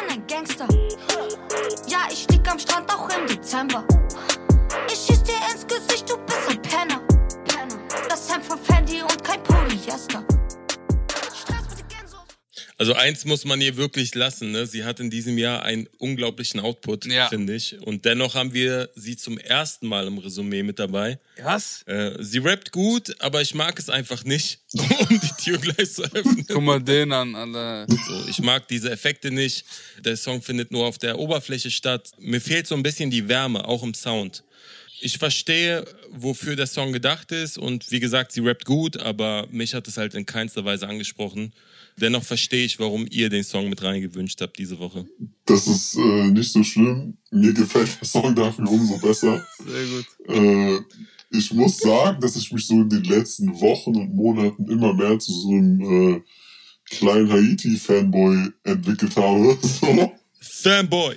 [0.00, 0.66] Bin ein Gangster.
[1.86, 3.84] Ja, ich lieg am Strand auch im Dezember.
[4.88, 7.00] Ich schieß dir ins Gesicht, du bist ein Penner.
[8.08, 10.24] Das Hemd von Fendi und kein Polyester.
[12.80, 14.52] Also eins muss man ihr wirklich lassen.
[14.52, 14.64] Ne?
[14.64, 17.78] Sie hat in diesem Jahr einen unglaublichen Output, finde ich.
[17.82, 21.18] Und dennoch haben wir sie zum ersten Mal im Resümee mit dabei.
[21.42, 21.82] Was?
[21.82, 26.04] Äh, sie rappt gut, aber ich mag es einfach nicht, um die Tür gleich zu
[26.04, 26.46] öffnen.
[26.48, 27.86] Guck mal den an, Alter.
[27.86, 29.66] So, ich mag diese Effekte nicht.
[30.02, 32.12] Der Song findet nur auf der Oberfläche statt.
[32.18, 34.42] Mir fehlt so ein bisschen die Wärme, auch im Sound.
[35.02, 39.74] Ich verstehe, wofür der Song gedacht ist und wie gesagt, sie rappt gut, aber mich
[39.74, 41.52] hat es halt in keinster Weise angesprochen.
[41.96, 45.06] Dennoch verstehe ich, warum ihr den Song mit reingewünscht habt diese Woche.
[45.46, 47.16] Das ist äh, nicht so schlimm.
[47.30, 49.46] Mir gefällt der Song dafür umso besser.
[49.66, 50.06] Sehr gut.
[50.36, 50.80] Äh,
[51.30, 55.18] ich muss sagen, dass ich mich so in den letzten Wochen und Monaten immer mehr
[55.18, 56.20] zu so einem äh,
[56.90, 59.58] kleinen Haiti-Fanboy entwickelt habe.
[59.80, 60.12] So.
[60.40, 61.16] Fanboy!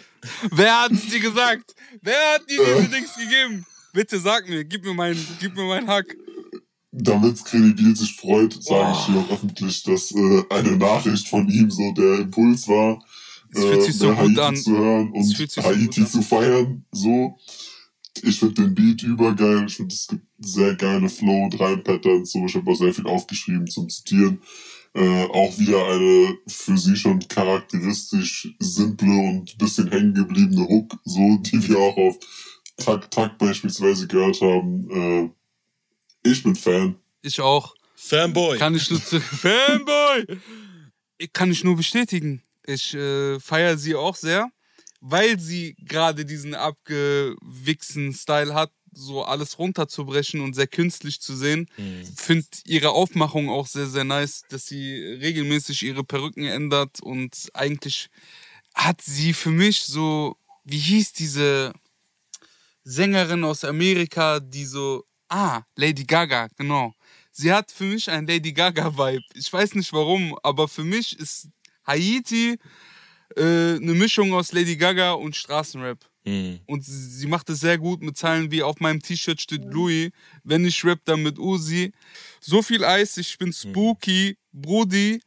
[0.52, 1.76] Wer hat's dir gesagt?
[2.02, 3.66] Wer hat dir diese Dings gegeben?
[3.94, 6.18] Bitte sag mir, gib mir meinen, gib mir meinen Hack.
[6.92, 11.70] Damit Kredibil sich freut, sage ich hier auch öffentlich, dass äh, eine Nachricht von ihm
[11.72, 13.04] so der Impuls war,
[13.52, 14.56] Es fühlt sich so mehr gut Haiti an.
[14.56, 16.08] zu hören und sich so Haiti gut an.
[16.08, 16.86] zu feiern.
[16.92, 17.38] So,
[18.22, 19.66] ich finde den Beat übergeil.
[19.68, 22.32] Ich finde es gibt sehr geile Flow und Reim-Patterns.
[22.32, 24.40] So, ich habe auch sehr viel aufgeschrieben zum Zitieren.
[24.96, 31.38] Äh, auch wieder eine für sie schon charakteristisch simple und bisschen hängen gebliebene Hook, so
[31.38, 32.20] die wir auch auf
[32.78, 35.34] Tak Tak beispielsweise gehört haben.
[36.24, 36.96] Äh, ich bin Fan.
[37.22, 37.76] Ich auch.
[37.96, 38.58] Fanboy.
[38.58, 40.26] Kann ich nur zu Fanboy.
[41.18, 42.44] Ich kann ich nur bestätigen.
[42.66, 44.50] Ich äh, feiere sie auch sehr,
[45.00, 51.68] weil sie gerade diesen abgewichsten Style hat, so alles runterzubrechen und sehr künstlich zu sehen.
[52.16, 58.10] Finde ihre Aufmachung auch sehr, sehr nice, dass sie regelmäßig ihre Perücken ändert und eigentlich
[58.76, 61.74] hat sie für mich so, wie hieß diese
[62.84, 66.94] Sängerin aus Amerika, die so, ah, Lady Gaga, genau.
[67.32, 69.24] Sie hat für mich einen Lady Gaga-Vibe.
[69.34, 71.48] Ich weiß nicht warum, aber für mich ist
[71.86, 72.58] Haiti
[73.36, 76.00] äh, eine Mischung aus Lady Gaga und Straßenrap.
[76.26, 76.60] Mhm.
[76.68, 80.12] Und sie, macht es sehr gut mit Zeilen wie auf meinem T-Shirt steht Louis,
[80.44, 81.92] wenn ich rap, dann mit Uzi.
[82.40, 85.22] So viel Eis, ich bin spooky, Brudi,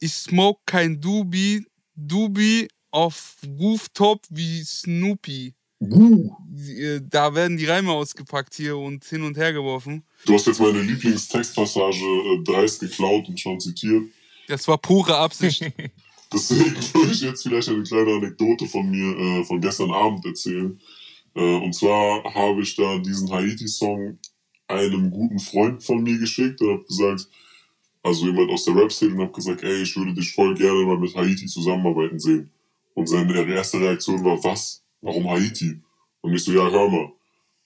[0.00, 5.54] ich smoke kein Dubi, Dubi auf Rooftop wie Snoopy.
[5.90, 10.04] Äh, Da werden die Reime ausgepackt hier und hin und her geworfen.
[10.26, 14.04] Du hast jetzt meine Lieblingstextpassage äh, dreist geklaut und schon zitiert.
[14.48, 15.62] Das war pure Absicht.
[16.32, 20.78] Deswegen würde ich jetzt vielleicht eine kleine Anekdote von mir äh, von gestern Abend erzählen.
[21.34, 24.18] Äh, und zwar habe ich da diesen Haiti-Song
[24.68, 27.28] einem guten Freund von mir geschickt und habe gesagt,
[28.02, 30.98] also jemand aus der Rap-Szene und habe gesagt, ey, ich würde dich voll gerne mal
[30.98, 32.50] mit Haiti zusammenarbeiten sehen.
[32.94, 34.83] Und seine erste Reaktion war, was?
[35.04, 35.80] Warum Haiti?
[36.22, 37.12] Und ich so, ja, hör mal.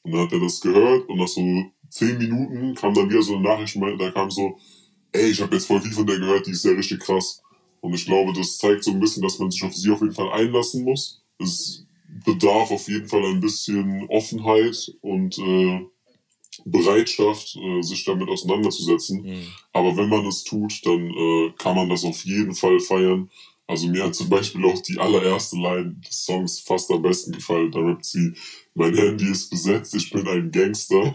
[0.03, 1.43] Und dann hat er das gehört und nach so
[1.89, 4.59] zehn Minuten kam dann wieder so eine Nachricht, da kam so,
[5.12, 7.41] ey, ich habe jetzt voll viel von der gehört, die ist ja richtig krass.
[7.80, 10.14] Und ich glaube, das zeigt so ein bisschen, dass man sich auf sie auf jeden
[10.14, 11.22] Fall einlassen muss.
[11.39, 11.86] Es
[12.24, 15.86] bedarf auf jeden Fall ein bisschen Offenheit und äh,
[16.64, 19.24] Bereitschaft, äh, sich damit auseinanderzusetzen.
[19.72, 23.30] Aber wenn man es tut, dann äh, kann man das auf jeden Fall feiern.
[23.69, 27.71] Also mir hat zum Beispiel auch die allererste Line des Songs fast am besten gefallen.
[27.71, 28.33] Da rappt sie,
[28.75, 31.14] mein Handy ist besetzt, ich bin ein Gangster.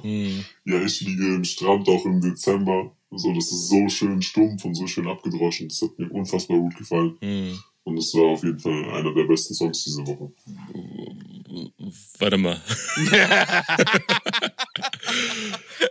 [0.63, 2.95] Ja, ich liege im Strand auch im Dezember.
[3.09, 5.67] So, das ist so schön stumpf und so schön abgedroschen.
[5.67, 7.17] Das hat mir unfassbar gut gefallen.
[7.85, 10.31] Und es war auf jeden Fall einer der besten Songs diese Woche.
[12.19, 12.61] Warte mal.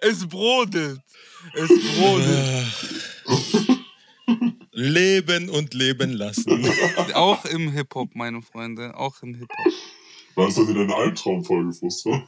[0.01, 1.01] es brodelt.
[1.55, 2.67] Es brodelt.
[4.83, 6.67] Leben und leben lassen.
[7.15, 8.97] Auch im Hip-Hop, meine Freunde.
[8.97, 9.73] Auch im Hip-Hop.
[10.35, 12.27] War das heute deine Albtraumfolge, Frustra?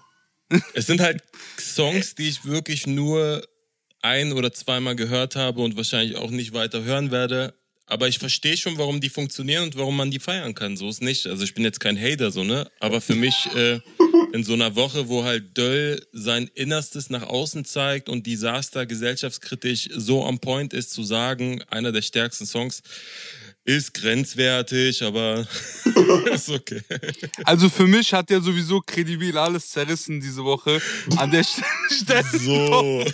[0.75, 1.23] Es sind halt
[1.59, 3.43] Songs, die ich wirklich nur
[4.03, 7.55] ein oder zweimal gehört habe und wahrscheinlich auch nicht weiter hören werde.
[7.87, 10.77] Aber ich verstehe schon, warum die funktionieren und warum man die feiern kann.
[10.77, 11.27] So ist nicht.
[11.27, 12.71] Also ich bin jetzt kein Hater, so, ne?
[12.79, 13.81] Aber für mich äh,
[14.33, 19.89] in so einer Woche, wo halt Döll sein Innerstes nach außen zeigt und Desaster gesellschaftskritisch
[19.95, 22.83] so on point ist, zu sagen, einer der stärksten Songs,
[23.65, 25.47] ist grenzwertig, aber
[26.33, 26.83] ist okay.
[27.45, 30.83] Also für mich hat der sowieso kredibil alles zerrissen diese Woche.
[31.17, 32.25] An der Stelle.
[32.39, 33.01] So.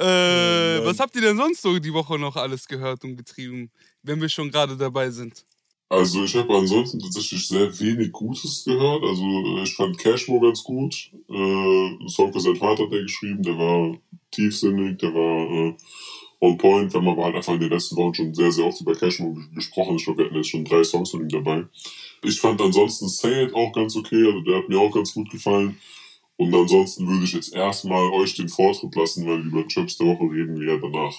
[0.00, 4.20] äh, was habt ihr denn sonst so die Woche noch alles gehört und getrieben, wenn
[4.20, 5.44] wir schon gerade dabei sind?
[5.90, 9.02] Also ich habe ansonsten tatsächlich sehr wenig Gutes gehört.
[9.02, 11.10] Also ich fand Cashmo ganz gut.
[11.28, 13.98] Äh, ein Song für seinen Vater hat er geschrieben, der war
[14.30, 15.74] tiefsinnig, der war äh,
[16.38, 16.92] on point.
[16.92, 19.36] Wir haben aber halt einfach in den letzten Wochen schon sehr, sehr oft über Cashmo
[19.52, 19.96] gesprochen.
[19.96, 21.64] Ich glaube, wir hatten jetzt schon drei Songs von ihm dabei.
[22.22, 25.28] Ich fand ansonsten Say It auch ganz okay, also der hat mir auch ganz gut
[25.28, 25.76] gefallen.
[26.36, 30.32] Und ansonsten würde ich jetzt erstmal euch den Vortritt lassen, weil über Chips der Woche
[30.32, 31.16] reden wir ja danach.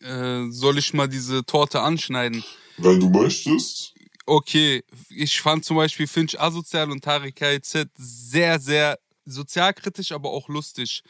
[0.00, 2.44] Äh, soll ich mal diese Torte anschneiden?
[2.82, 3.94] Wenn du möchtest.
[4.26, 10.48] Okay, ich fand zum Beispiel Finch asozial und Tarek KZ sehr, sehr sozialkritisch, aber auch
[10.48, 11.02] lustig.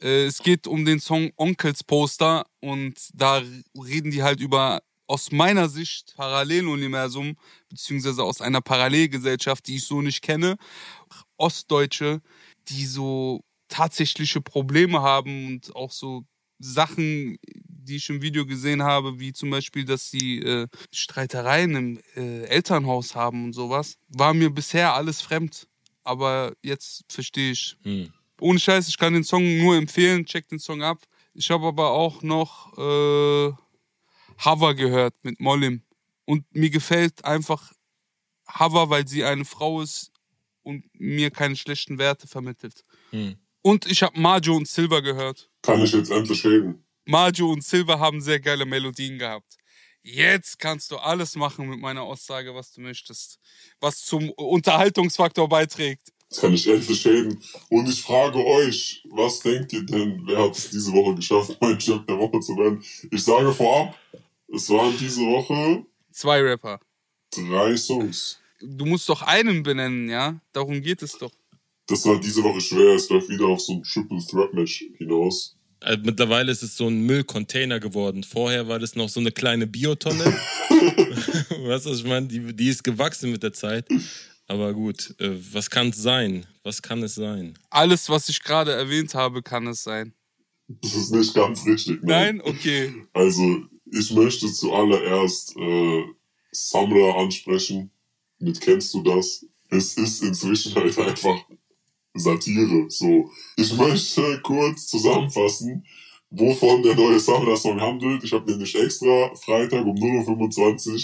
[0.00, 3.42] Äh, es geht um den Song Onkels Poster und da
[3.76, 7.36] reden die halt über aus meiner Sicht Paralleluniversum,
[7.68, 10.56] beziehungsweise aus einer Parallelgesellschaft, die ich so nicht kenne.
[11.36, 12.20] Ostdeutsche,
[12.68, 16.24] die so tatsächliche Probleme haben und auch so
[16.58, 17.38] Sachen,
[17.86, 22.44] die ich im Video gesehen habe, wie zum Beispiel, dass sie äh, Streitereien im äh,
[22.44, 25.66] Elternhaus haben und sowas, war mir bisher alles fremd.
[26.02, 27.76] Aber jetzt verstehe ich.
[27.82, 28.12] Hm.
[28.40, 30.98] Ohne Scheiß, ich kann den Song nur empfehlen, check den Song ab.
[31.32, 33.52] Ich habe aber auch noch äh,
[34.38, 35.82] Hava gehört mit Mollim.
[36.24, 37.72] Und mir gefällt einfach
[38.48, 40.12] Hava, weil sie eine Frau ist
[40.62, 42.84] und mir keine schlechten Werte vermittelt.
[43.10, 43.36] Hm.
[43.62, 45.50] Und ich habe Majo und Silver gehört.
[45.62, 46.85] Kann ich jetzt endlich reden?
[47.06, 49.56] Majo und Silver haben sehr geile Melodien gehabt.
[50.02, 53.38] Jetzt kannst du alles machen mit meiner Aussage, was du möchtest.
[53.80, 56.12] Was zum Unterhaltungsfaktor beiträgt.
[56.28, 57.40] Das kann ich endlich reden.
[57.70, 61.78] Und ich frage euch, was denkt ihr denn, wer hat es diese Woche geschafft, mein
[61.78, 62.84] Job der Woche zu werden?
[63.10, 63.96] Ich sage vorab,
[64.52, 66.80] es waren diese Woche Zwei Rapper.
[67.30, 68.38] drei Songs.
[68.60, 70.40] Du musst doch einen benennen, ja?
[70.52, 71.32] Darum geht es doch.
[71.86, 72.94] Das war diese Woche schwer.
[72.94, 75.55] Es läuft wieder auf so ein Triple Threat Match hinaus.
[75.80, 78.24] Also mittlerweile ist es so ein Müllcontainer geworden.
[78.24, 80.24] Vorher war das noch so eine kleine Biotonne.
[80.70, 82.26] weißt du, was ich meine?
[82.26, 83.86] Die, die ist gewachsen mit der Zeit.
[84.48, 86.46] Aber gut, äh, was kann es sein?
[86.62, 87.58] Was kann es sein?
[87.70, 90.14] Alles, was ich gerade erwähnt habe, kann es sein.
[90.68, 92.02] Das ist nicht ganz richtig.
[92.02, 92.08] ne?
[92.12, 92.40] Nein?
[92.40, 92.94] Okay.
[93.12, 96.04] Also, ich möchte zuallererst äh,
[96.52, 97.90] Samra ansprechen.
[98.38, 99.44] Mit kennst du das?
[99.70, 101.44] Es ist inzwischen halt einfach
[102.18, 102.86] Satire.
[102.88, 105.84] So, ich möchte kurz zusammenfassen,
[106.30, 108.24] wovon der neue Samra-Song handelt.
[108.24, 111.00] Ich habe nämlich extra Freitag um 0.25 Uhr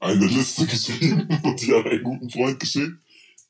[0.00, 2.98] eine Liste geschrieben und die an einen guten Freund geschickt.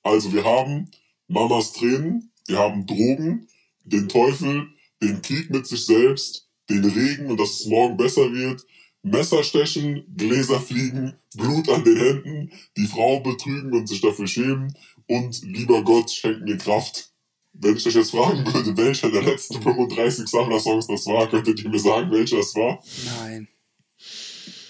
[0.03, 0.91] Also wir haben
[1.29, 3.49] Mamas Tränen, wir haben Drogen,
[3.85, 4.69] den Teufel,
[5.01, 8.65] den Krieg mit sich selbst, den Regen und dass es morgen besser wird,
[9.03, 14.77] Messerstechen, Gläser fliegen, Blut an den Händen, die Frau betrügen und sich dafür schämen
[15.09, 17.11] und lieber Gott schenkt mir Kraft.
[17.55, 21.69] Wenn ich euch jetzt fragen würde, welcher der letzten 35 Sammler-Songs das war, könntet ihr
[21.69, 22.83] mir sagen, welcher es war?
[23.19, 23.49] Nein.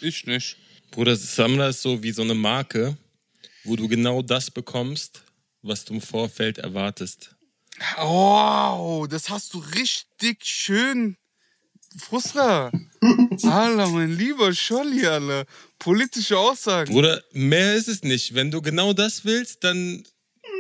[0.00, 0.56] Ich nicht.
[0.90, 2.96] Bruder, Sammler ist so wie so eine Marke,
[3.64, 5.22] wo du genau das bekommst,
[5.62, 7.36] was du im Vorfeld erwartest.
[7.96, 11.16] Wow, das hast du richtig schön.
[11.98, 12.70] Frustra.
[13.42, 15.46] Alter, mein lieber Scholli, Alter.
[15.78, 16.92] Politische Aussagen.
[16.92, 18.34] Bruder, mehr ist es nicht.
[18.34, 20.04] Wenn du genau das willst, dann.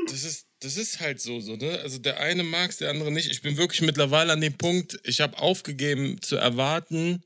[0.08, 1.80] Das ist, das ist halt so, so, ne?
[1.82, 3.30] Also der eine mag es, der andere nicht.
[3.30, 7.22] Ich bin wirklich mittlerweile an dem Punkt, ich habe aufgegeben zu erwarten,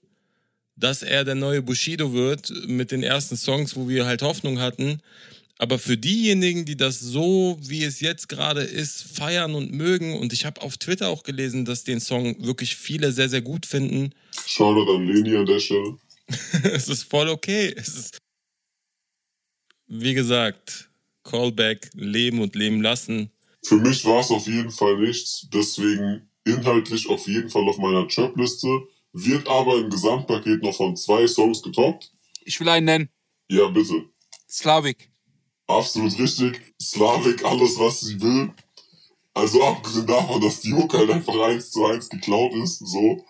[0.77, 5.01] dass er der neue Bushido wird mit den ersten Songs, wo wir halt Hoffnung hatten.
[5.59, 10.35] Aber für diejenigen, die das so, wie es jetzt gerade ist, feiern und mögen, und
[10.35, 14.15] ich habe auf Twitter auch gelesen, dass den Song wirklich viele sehr, sehr gut finden.
[14.47, 15.97] Shoutout an Leni an der Stelle.
[16.63, 17.73] es ist voll okay.
[17.75, 18.19] Es ist,
[19.87, 20.91] wie gesagt,
[21.27, 23.31] Callback, leben und leben lassen.
[23.65, 28.07] Für mich war es auf jeden Fall nichts, deswegen inhaltlich auf jeden Fall auf meiner
[28.07, 28.69] Chirp-Liste,
[29.13, 32.13] wird aber im Gesamtpaket noch von zwei Songs getoppt.
[32.45, 33.09] Ich will einen nennen.
[33.51, 34.05] Ja, bitte.
[34.49, 35.11] Slavik.
[35.67, 36.61] Absolut richtig.
[36.81, 38.53] Slavik, alles was sie will.
[39.35, 43.25] Also abgesehen davon, dass die Hook halt einfach eins zu eins geklaut ist, so.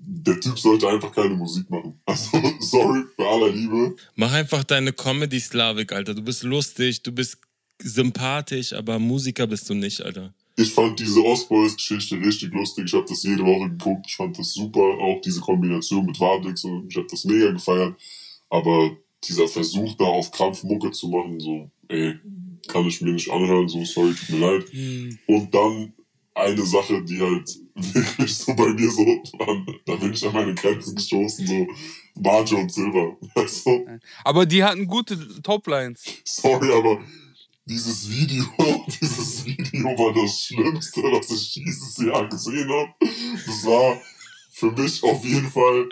[0.00, 2.00] Der Typ sollte einfach keine Musik machen.
[2.06, 2.30] Also,
[2.60, 3.96] sorry, bei aller Liebe.
[4.14, 6.14] Mach einfach deine Comedy-Slavik, Alter.
[6.14, 7.38] Du bist lustig, du bist
[7.82, 10.32] sympathisch, aber Musiker bist du nicht, Alter.
[10.56, 12.86] Ich fand diese Ostboys-Geschichte richtig lustig.
[12.86, 14.06] Ich habe das jede Woche geguckt.
[14.08, 14.80] Ich fand das super.
[14.80, 17.94] Auch diese Kombination mit und ich habe das mega gefeiert.
[18.50, 22.18] Aber dieser Versuch da auf Krampf Mucke zu machen, so, ey,
[22.66, 24.64] kann ich mir nicht anhören, so, sorry, tut mir leid.
[25.26, 25.92] Und dann
[26.34, 27.56] eine Sache, die halt
[27.94, 31.66] wirklich so bei mir so war, da bin ich an meine Grenzen gestoßen, so
[32.20, 33.16] Marge und Silber.
[33.34, 33.86] Weißt du?
[34.24, 36.02] Aber die hatten gute Toplines.
[36.24, 37.00] Sorry, aber
[37.64, 38.44] dieses Video,
[39.00, 42.94] dieses Video war das Schlimmste, was ich dieses Jahr gesehen habe.
[43.46, 44.00] Das war
[44.50, 45.88] für mich auf jeden Fall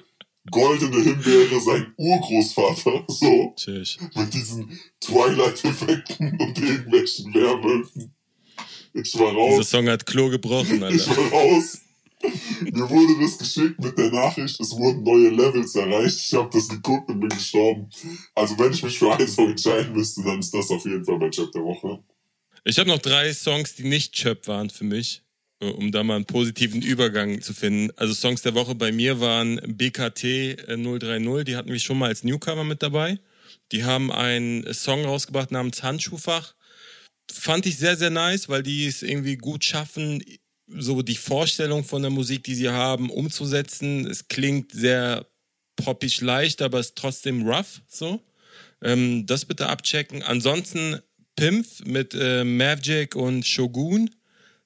[0.50, 3.54] goldene Himbeere sein Urgroßvater, so.
[3.56, 3.98] Tschüss.
[4.14, 8.15] Mit diesen Twilight-Effekten und irgendwelchen Werwölfen.
[9.02, 9.70] Ich war Dieser raus.
[9.70, 11.16] Song hat Klo gebrochen, Ich Alter.
[11.16, 11.78] war raus.
[12.62, 16.18] Mir wurde das geschickt mit der Nachricht, es wurden neue Levels erreicht.
[16.18, 17.88] Ich habe das geguckt und bin gestorben.
[18.34, 21.18] Also wenn ich mich für einen Song entscheiden müsste, dann ist das auf jeden Fall
[21.18, 21.98] mein Chap der Woche.
[22.64, 25.22] Ich habe noch drei Songs, die nicht Chöp waren für mich,
[25.60, 27.92] äh, um da mal einen positiven Übergang zu finden.
[27.96, 32.08] Also Songs der Woche bei mir waren BKT äh, 030, die hatten wir schon mal
[32.08, 33.20] als Newcomer mit dabei.
[33.72, 36.54] Die haben einen Song rausgebracht namens Handschuhfach.
[37.30, 40.22] Fand ich sehr, sehr nice, weil die es irgendwie gut schaffen,
[40.68, 44.06] so die Vorstellung von der Musik, die sie haben, umzusetzen.
[44.06, 45.26] Es klingt sehr
[45.76, 48.20] poppig leicht, aber ist trotzdem rough, so.
[48.82, 50.22] Ähm, das bitte abchecken.
[50.22, 51.00] Ansonsten
[51.36, 54.10] Pimpf mit äh, Mavjik und Shogun.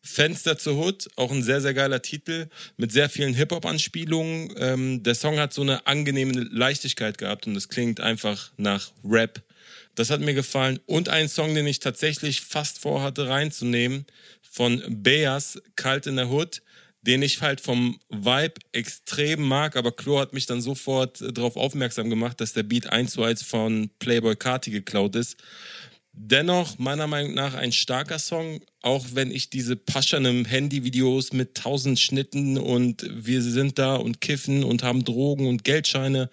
[0.02, 2.48] Fenster zur Hood, auch ein sehr, sehr geiler Titel
[2.78, 4.54] mit sehr vielen Hip-Hop-Anspielungen.
[4.56, 9.42] Ähm, der Song hat so eine angenehme Leichtigkeit gehabt und es klingt einfach nach Rap.
[10.00, 10.80] Das hat mir gefallen.
[10.86, 14.06] Und ein Song, den ich tatsächlich fast vorhatte reinzunehmen,
[14.40, 16.62] von Beas, Kalt in der Hood,
[17.02, 21.58] den ich halt vom Vibe extrem mag, aber Klo hat mich dann sofort äh, darauf
[21.58, 25.36] aufmerksam gemacht, dass der Beat 1 zu 1 von Playboy Carti geklaut ist.
[26.12, 32.00] Dennoch, meiner Meinung nach, ein starker Song, auch wenn ich diese paschernen Handyvideos mit tausend
[32.00, 36.30] Schnitten und wir sind da und kiffen und haben Drogen und Geldscheine,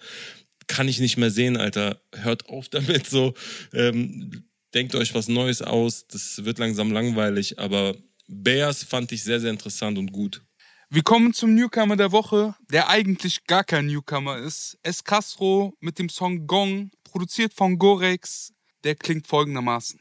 [0.68, 2.00] kann ich nicht mehr sehen, Alter.
[2.14, 3.34] Hört auf damit so.
[3.72, 4.44] Ähm,
[4.74, 6.06] denkt euch was Neues aus.
[6.06, 7.96] Das wird langsam langweilig, aber
[8.28, 10.42] Bears fand ich sehr, sehr interessant und gut.
[10.90, 14.78] Wir kommen zum Newcomer der Woche, der eigentlich gar kein Newcomer ist.
[14.82, 18.52] Es Castro mit dem Song Gong, produziert von Gorex.
[18.84, 20.00] Der klingt folgendermaßen.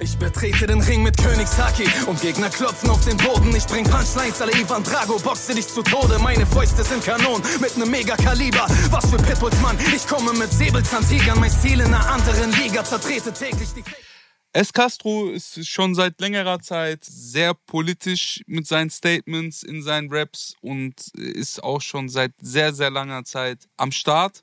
[0.00, 3.54] Ich betrete den Ring mit Königshaki und Gegner klopfen auf den Boden.
[3.54, 6.18] Ich bring Punchlines, alle Ivan Drago, boxe dich zu Tode.
[6.18, 8.66] Meine Fäuste sind Kanonen mit nem Megakaliber.
[8.90, 9.76] Was für Pitbulls, Mann.
[9.94, 12.84] Ich komme mit Säbelzahntigern, mein Stil in einer anderen Liga.
[12.84, 13.84] Zertrete täglich die
[14.52, 20.54] Es Castro ist schon seit längerer Zeit sehr politisch mit seinen Statements in seinen Raps
[20.60, 24.42] und ist auch schon seit sehr, sehr langer Zeit am Start.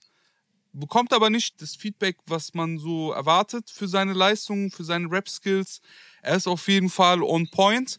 [0.78, 5.80] Bekommt aber nicht das Feedback, was man so erwartet für seine Leistungen, für seine Rap-Skills.
[6.22, 7.98] Er ist auf jeden Fall on point.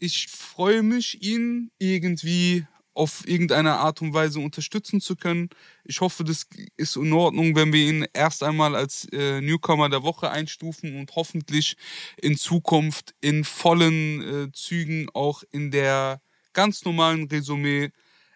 [0.00, 5.48] Ich freue mich, ihn irgendwie auf irgendeine Art und Weise unterstützen zu können.
[5.84, 6.46] Ich hoffe, das
[6.76, 11.14] ist in Ordnung, wenn wir ihn erst einmal als äh, Newcomer der Woche einstufen und
[11.16, 11.76] hoffentlich
[12.20, 16.20] in Zukunft in vollen äh, Zügen auch in der
[16.52, 17.90] ganz normalen Resümee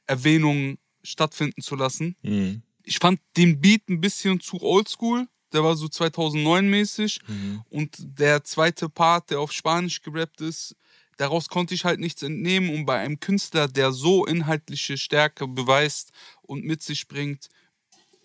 [0.06, 2.16] Erwähnung stattfinden zu lassen.
[2.22, 2.62] Mhm.
[2.88, 5.28] Ich fand den Beat ein bisschen zu oldschool.
[5.52, 7.20] Der war so 2009 mäßig.
[7.26, 7.62] Mhm.
[7.68, 10.74] Und der zweite Part, der auf Spanisch gerappt ist,
[11.18, 12.70] daraus konnte ich halt nichts entnehmen.
[12.74, 16.12] Und bei einem Künstler, der so inhaltliche Stärke beweist
[16.42, 17.48] und mit sich bringt,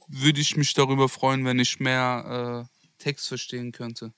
[0.07, 4.13] würde ich mich darüber freuen, wenn ich mehr äh, Text verstehen könnte.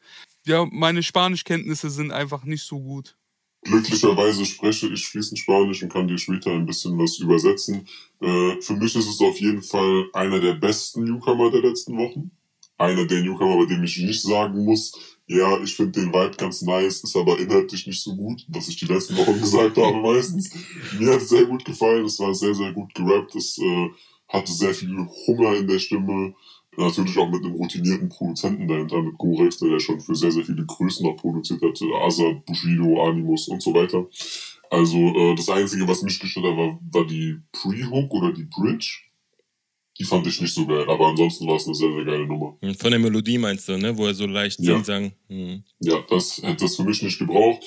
[0.46, 3.18] Ja, meine Spanischkenntnisse sind einfach nicht so gut.
[3.66, 7.88] Glücklicherweise spreche ich fließend Spanisch und kann dir später ein bisschen was übersetzen.
[8.22, 12.30] Äh, für mich ist es auf jeden Fall einer der besten Newcomer der letzten Wochen.
[12.78, 14.92] Einer der Newcomer, bei dem ich nicht sagen muss,
[15.26, 18.78] ja, ich finde den Vibe ganz nice, ist aber inhaltlich nicht so gut, was ich
[18.78, 20.52] die letzten Wochen gesagt habe meistens.
[21.00, 23.90] Mir hat es sehr gut gefallen, es war sehr, sehr gut gerappt, es äh,
[24.28, 24.96] hatte sehr viel
[25.26, 26.36] Hunger in der Stimme.
[26.78, 30.44] Natürlich auch mit einem routinierten Produzenten dahinter, mit Gorex, der ja schon für sehr, sehr
[30.46, 31.80] viele Größen noch produziert hat.
[32.04, 34.06] Azad, Bushido, Animus und so weiter.
[34.70, 39.00] Also äh, das Einzige, was mich gestört hat, war, war die Pre-Hook oder die Bridge.
[39.98, 42.58] Die fand ich nicht so geil, aber ansonsten war es eine sehr, sehr geile Nummer.
[42.60, 43.98] Und Von der Melodie meinst du, ne?
[43.98, 44.74] Wo er so leicht Ja.
[44.74, 45.14] singt, sagen.
[45.30, 45.64] Mhm.
[45.80, 47.64] Ja, das hätte es für mich nicht gebraucht.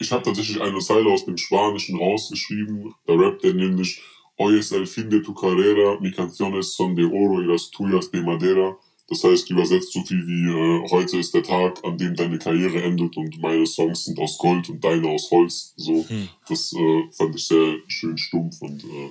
[0.00, 2.92] Ich habe tatsächlich eine Zeile aus dem Spanischen rausgeschrieben.
[3.06, 4.00] Da rappt er nämlich
[4.38, 8.10] Hoy es el fin de tu carrera, mi canciones son de oro y las tuyas
[8.10, 8.76] de madera.
[9.10, 12.82] Das heißt, übersetzt so viel wie äh, heute ist der Tag, an dem deine Karriere
[12.82, 15.72] endet und meine Songs sind aus Gold und deine aus Holz.
[15.76, 16.28] So, Hm.
[16.48, 19.10] das äh, fand ich sehr schön stumpf und äh,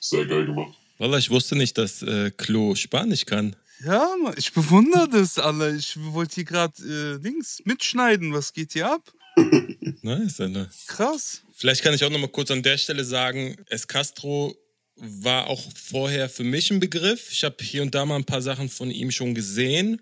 [0.00, 0.74] sehr geil gemacht.
[0.98, 3.54] Wallah, ich wusste nicht, dass äh, Klo Spanisch kann.
[3.84, 5.72] Ja, Mann, ich bewundere das, Alter.
[5.72, 8.32] Ich wollte hier gerade äh, Dings mitschneiden.
[8.32, 9.02] Was geht hier ab?
[10.02, 10.68] Nice, Alter.
[10.88, 11.42] Krass.
[11.58, 14.56] Vielleicht kann ich auch noch mal kurz an der Stelle sagen, Es Castro
[14.94, 17.32] war auch vorher für mich ein Begriff.
[17.32, 20.00] Ich habe hier und da mal ein paar Sachen von ihm schon gesehen.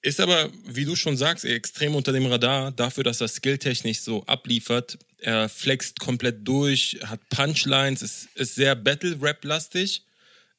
[0.00, 4.24] Ist aber, wie du schon sagst, extrem unter dem Radar, dafür, dass er skilltechnisch so
[4.24, 4.98] abliefert.
[5.18, 10.06] Er flext komplett durch, hat Punchlines, ist, ist sehr Battle-Rap-lastig.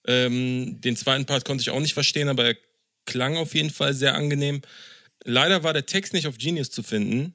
[0.06, 2.58] Ähm, den zweiten Part konnte ich auch nicht verstehen, aber er
[3.06, 4.62] klang auf jeden Fall sehr angenehm.
[5.24, 7.34] Leider war der Text nicht auf Genius zu finden.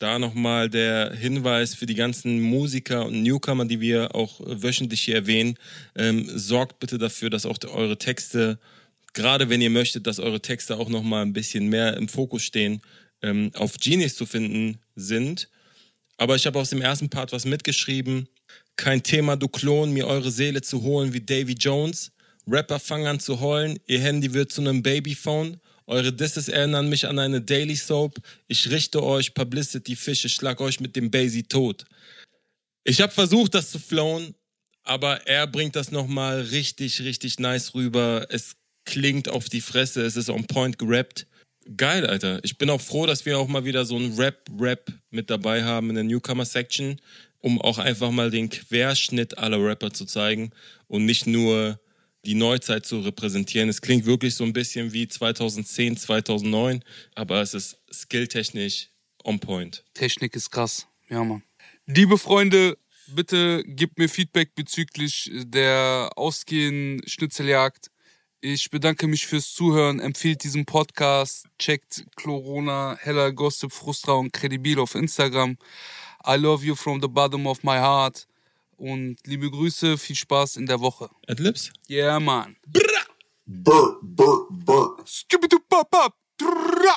[0.00, 5.14] Da nochmal der Hinweis für die ganzen Musiker und Newcomer, die wir auch wöchentlich hier
[5.14, 5.58] erwähnen.
[5.94, 8.58] Ähm, sorgt bitte dafür, dass auch eure Texte,
[9.12, 12.80] gerade wenn ihr möchtet, dass eure Texte auch nochmal ein bisschen mehr im Fokus stehen,
[13.20, 15.50] ähm, auf Genius zu finden sind.
[16.16, 18.26] Aber ich habe aus dem ersten Part was mitgeschrieben.
[18.76, 22.10] Kein Thema, du Klon, mir eure Seele zu holen wie Davy Jones.
[22.46, 25.60] Rapper fangen an zu heulen, ihr Handy wird zu einem Babyphone.
[25.90, 28.20] Eure Disses erinnern mich an eine Daily Soap.
[28.46, 31.84] Ich richte euch Publicity Fische, schlag euch mit dem Basie tot.
[32.84, 34.36] Ich habe versucht, das zu flowen,
[34.84, 38.24] aber er bringt das nochmal richtig, richtig nice rüber.
[38.30, 41.26] Es klingt auf die Fresse, es ist on point gerappt.
[41.76, 42.38] Geil, Alter.
[42.44, 45.88] Ich bin auch froh, dass wir auch mal wieder so einen Rap-Rap mit dabei haben
[45.88, 47.00] in der Newcomer-Section,
[47.40, 50.52] um auch einfach mal den Querschnitt aller Rapper zu zeigen
[50.86, 51.80] und nicht nur
[52.24, 53.68] die Neuzeit zu repräsentieren.
[53.68, 58.88] Es klingt wirklich so ein bisschen wie 2010, 2009, aber es ist skilltechnisch
[59.24, 59.84] on point.
[59.94, 60.86] Technik ist krass.
[61.08, 61.42] Ja, Mann.
[61.86, 67.90] Liebe Freunde, bitte gebt mir Feedback bezüglich der ausgehenden Schnitzeljagd.
[68.42, 70.00] Ich bedanke mich fürs Zuhören.
[70.00, 71.46] Empfehlt diesen Podcast.
[71.58, 75.58] Checkt Corona, Heller, Gossip, Frustra und Credibil auf Instagram.
[76.26, 78.26] I love you from the bottom of my heart.
[78.80, 81.10] Und liebe Grüße, viel Spaß in der Woche.
[81.28, 81.70] Adlibs?
[81.90, 82.56] Yeah, man.
[83.44, 84.96] Burr, burr, burr.
[85.04, 86.14] Skibidi-bop-bop.
[86.38, 86.96] Drrrra.